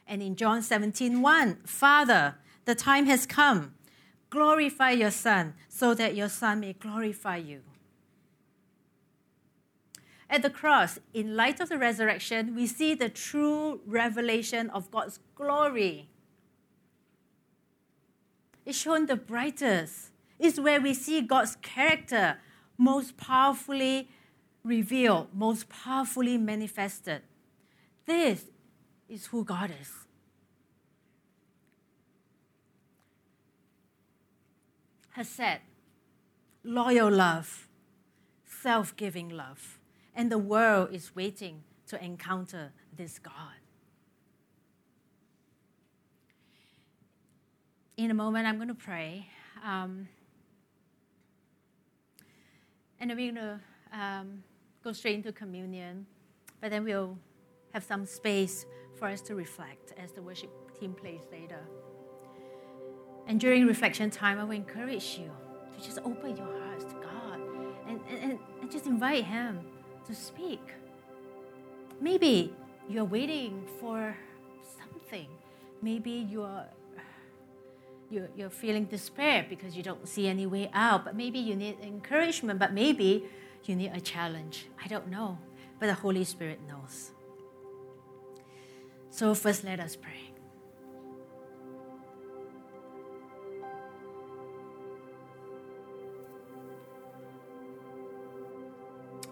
And 0.08 0.22
in 0.22 0.36
John 0.36 0.62
17 0.62 1.22
1, 1.22 1.56
Father, 1.66 2.36
the 2.66 2.76
time 2.76 3.06
has 3.08 3.26
come. 3.26 3.74
Glorify 4.30 4.92
your 4.92 5.12
Son, 5.12 5.54
so 5.70 5.94
that 5.94 6.16
your 6.16 6.30
Son 6.30 6.60
may 6.60 6.74
glorify 6.74 7.38
you. 7.38 7.62
At 10.30 10.42
the 10.42 10.50
cross, 10.50 10.98
in 11.14 11.36
light 11.36 11.60
of 11.60 11.70
the 11.70 11.78
resurrection, 11.78 12.56
we 12.56 12.66
see 12.66 12.96
the 12.96 13.10
true 13.10 13.82
revelation 13.86 14.70
of 14.72 14.90
God's 14.90 15.20
glory. 15.36 16.10
It's 18.66 18.78
shown 18.78 19.06
the 19.06 19.16
brightest. 19.16 20.10
It's 20.40 20.60
where 20.60 20.82
we 20.82 20.94
see 20.94 21.22
God's 21.22 21.56
character 21.62 22.40
most 22.78 23.18
powerfully 23.18 24.10
revealed, 24.64 25.28
most 25.32 25.70
powerfully 25.70 26.38
manifested. 26.38 27.22
This 28.08 28.46
is 29.08 29.28
who 29.28 29.46
God 29.46 29.72
is. 29.80 29.92
Hesed, 35.12 35.62
loyal 36.64 37.12
love, 37.12 37.70
self 38.44 38.96
giving 38.98 39.30
love 39.30 39.75
and 40.16 40.32
the 40.32 40.38
world 40.38 40.90
is 40.94 41.16
waiting 41.16 41.64
to 41.88 42.04
encounter 42.04 42.72
this 42.96 43.20
God. 43.20 43.34
In 47.98 48.12
a 48.12 48.14
moment, 48.14 48.48
I'm 48.48 48.56
going 48.56 48.70
to 48.70 48.74
pray. 48.74 49.28
Um, 49.64 50.08
and 53.00 53.10
then 53.10 53.18
we're 53.18 53.32
going 53.34 53.46
to 53.46 53.60
um, 53.98 54.44
go 54.84 54.94
straight 54.94 55.16
into 55.16 55.32
communion, 55.32 56.06
but 56.62 56.72
then 56.72 56.84
we'll 56.84 57.18
have 57.74 57.84
some 57.84 58.06
space 58.06 58.66
for 58.98 59.08
us 59.08 59.22
to 59.22 59.36
reflect 59.36 59.94
as 59.98 60.12
the 60.14 60.22
worship 60.22 60.50
team 60.80 60.94
plays 60.94 61.22
later. 61.32 61.60
And 63.28 63.40
during 63.40 63.66
reflection 63.66 64.10
time, 64.10 64.40
I 64.40 64.44
will 64.44 64.52
encourage 64.52 65.18
you 65.18 65.32
to 65.78 65.86
just 65.86 66.00
open 66.00 66.38
your 66.38 66.48
hearts 66.62 66.86
to 66.86 66.94
God 66.94 67.42
and, 67.88 68.00
and, 68.10 68.40
and 68.62 68.72
just 68.72 68.86
invite 68.86 69.26
Him 69.26 69.60
to 70.08 70.16
speak. 70.16 70.62
Maybe 72.00 72.54
you're 72.90 73.06
waiting 73.06 73.66
for 73.80 74.16
something. 74.78 75.28
Maybe 75.82 76.28
you're 76.30 76.66
you're, 78.10 78.30
you're 78.36 78.50
feeling 78.50 78.86
despair 78.86 79.46
because 79.50 79.76
you 79.76 79.82
don't 79.82 80.08
see 80.08 80.28
any 80.28 80.46
way 80.46 80.70
out. 80.74 81.06
But 81.06 81.16
maybe 81.16 81.40
you 81.40 81.56
need 81.56 81.78
encouragement. 81.82 82.60
But 82.60 82.74
maybe 82.74 83.26
you 83.64 83.76
need 83.76 83.92
a 83.94 84.00
challenge. 84.00 84.68
I 84.84 84.88
don't 84.88 85.08
know. 85.08 85.40
But 85.80 85.88
the 85.88 85.96
Holy 85.96 86.24
Spirit 86.24 86.60
knows. 86.68 87.12
So 89.10 89.34
first, 89.34 89.64
let 89.64 89.80
us 89.80 89.96
pray. 89.96 90.35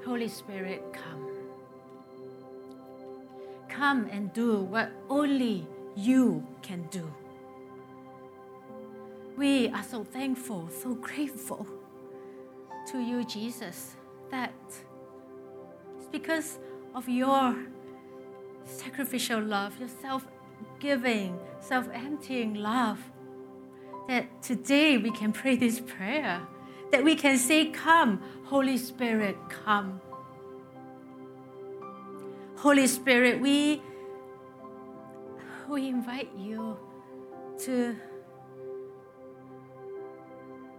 Holy 0.06 0.28
Spirit, 0.28 0.84
come. 0.92 1.30
Come 3.70 4.08
and 4.12 4.34
do 4.34 4.60
what 4.60 4.92
only 5.10 5.66
you 5.96 6.46
can 6.62 6.84
do. 6.92 7.12
We 9.38 9.70
are 9.70 9.84
so 9.84 10.04
thankful, 10.04 10.70
so 10.70 10.96
grateful 10.96 11.66
to 12.92 13.00
you, 13.00 13.24
Jesus, 13.24 13.96
that 14.30 14.54
it's 15.98 16.08
because 16.12 16.60
of 16.94 17.08
your 17.08 17.56
sacrificial 18.66 19.42
love, 19.42 19.80
your 19.80 19.90
self 19.90 20.28
giving, 20.80 21.40
self 21.62 21.88
emptying 21.94 22.56
love, 22.56 23.00
that 24.08 24.44
today 24.44 24.98
we 24.98 25.12
can 25.12 25.32
pray 25.32 25.56
this 25.56 25.80
prayer 25.80 26.42
that 26.94 27.04
we 27.04 27.16
can 27.16 27.40
say, 27.40 27.66
Come, 27.66 28.22
Holy 28.46 28.78
Spirit, 28.78 29.36
come. 29.50 30.00
Holy 32.56 32.86
Spirit, 32.86 33.42
we, 33.42 33.82
we 35.68 35.88
invite 35.88 36.30
you 36.38 36.78
to 37.62 37.96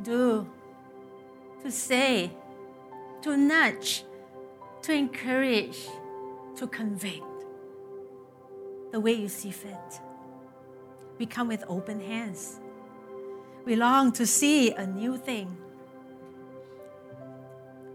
do, 0.03 0.49
to 1.65 1.71
say, 1.73 2.31
to 3.23 3.37
nudge, 3.37 4.05
to 4.83 4.93
encourage, 4.93 5.89
to 6.55 6.69
convict 6.69 7.25
the 8.93 9.01
way 9.01 9.15
you 9.15 9.29
see 9.29 9.51
fit. 9.51 10.01
We 11.19 11.27
come 11.27 11.49
with 11.49 11.65
open 11.67 11.99
hands. 11.99 12.61
We 13.65 13.75
long 13.75 14.13
to 14.13 14.25
see 14.25 14.71
a 14.71 14.87
new 14.87 15.17
thing 15.17 15.57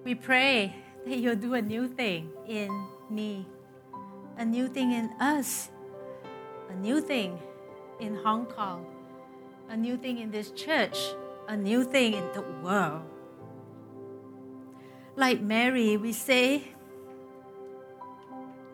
we 0.10 0.16
pray 0.16 0.74
that 1.06 1.20
you'll 1.20 1.36
do 1.36 1.54
a 1.54 1.62
new 1.62 1.88
thing 1.88 2.32
in 2.48 2.88
me, 3.12 3.46
a 4.40 4.44
new 4.44 4.68
thing 4.68 4.92
in 4.92 5.08
us, 5.22 5.70
a 6.68 6.74
new 6.74 7.00
thing 7.00 7.38
in 8.00 8.16
Hong 8.16 8.48
Kong, 8.48 8.88
a 9.70 9.78
new 9.78 9.98
thing 9.98 10.18
in 10.18 10.32
this 10.32 10.50
church, 10.50 10.98
a 11.48 11.56
new 11.56 11.84
thing 11.84 12.16
in 12.16 12.24
the 12.34 12.42
world. 12.64 13.04
Like 15.16 15.42
Mary, 15.42 15.96
we 15.96 16.12
say, 16.12 16.64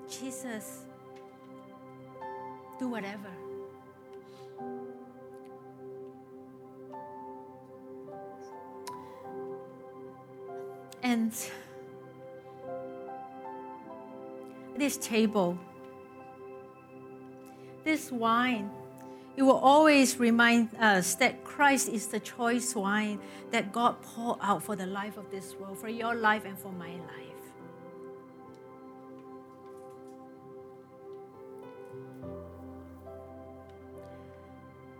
Jesus, 0.08 0.86
do 2.80 2.88
whatever. 2.88 3.45
And 11.04 11.32
this 14.78 14.98
table, 14.98 15.58
this 17.84 18.12
wine, 18.12 18.70
it 19.38 19.44
will 19.44 19.58
always 19.58 20.18
remind 20.18 20.74
us 20.80 21.16
that 21.16 21.44
Christ 21.44 21.90
is 21.90 22.08
the 22.08 22.20
choice 22.20 22.74
wine 22.74 23.20
that 23.52 23.72
God 23.72 24.02
poured 24.02 24.40
out 24.42 24.64
for 24.64 24.76
the 24.76 24.86
life 24.86 25.18
of 25.18 25.30
this 25.30 25.56
world, 25.60 25.78
for 25.78 25.90
your 25.90 26.16
life 26.16 26.46
and 26.46 26.58
for 26.58 26.72
my 26.72 26.90
life. 26.90 27.26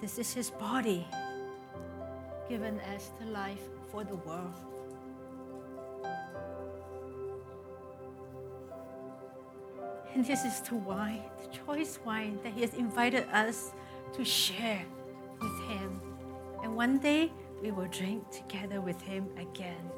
This 0.02 0.20
is 0.20 0.34
his 0.34 0.52
body 0.52 1.08
given 2.48 2.80
as 2.82 3.10
the 3.20 3.32
life 3.32 3.64
for 3.90 4.04
the 4.04 4.16
world. 4.18 4.75
And 10.16 10.26
this 10.26 10.46
is 10.46 10.62
the 10.62 10.76
wine, 10.76 11.24
the 11.42 11.50
choice 11.50 12.00
wine 12.06 12.40
that 12.42 12.54
he 12.54 12.62
has 12.62 12.74
invited 12.74 13.28
us 13.34 13.74
to 14.14 14.24
share 14.24 14.86
with 15.42 15.60
him. 15.68 16.02
And 16.64 16.74
one 16.74 17.00
day 17.00 17.34
we 17.62 17.72
will 17.72 17.88
drink 17.88 18.24
together 18.32 18.80
with 18.80 19.02
him 19.02 19.28
again. 19.38 19.92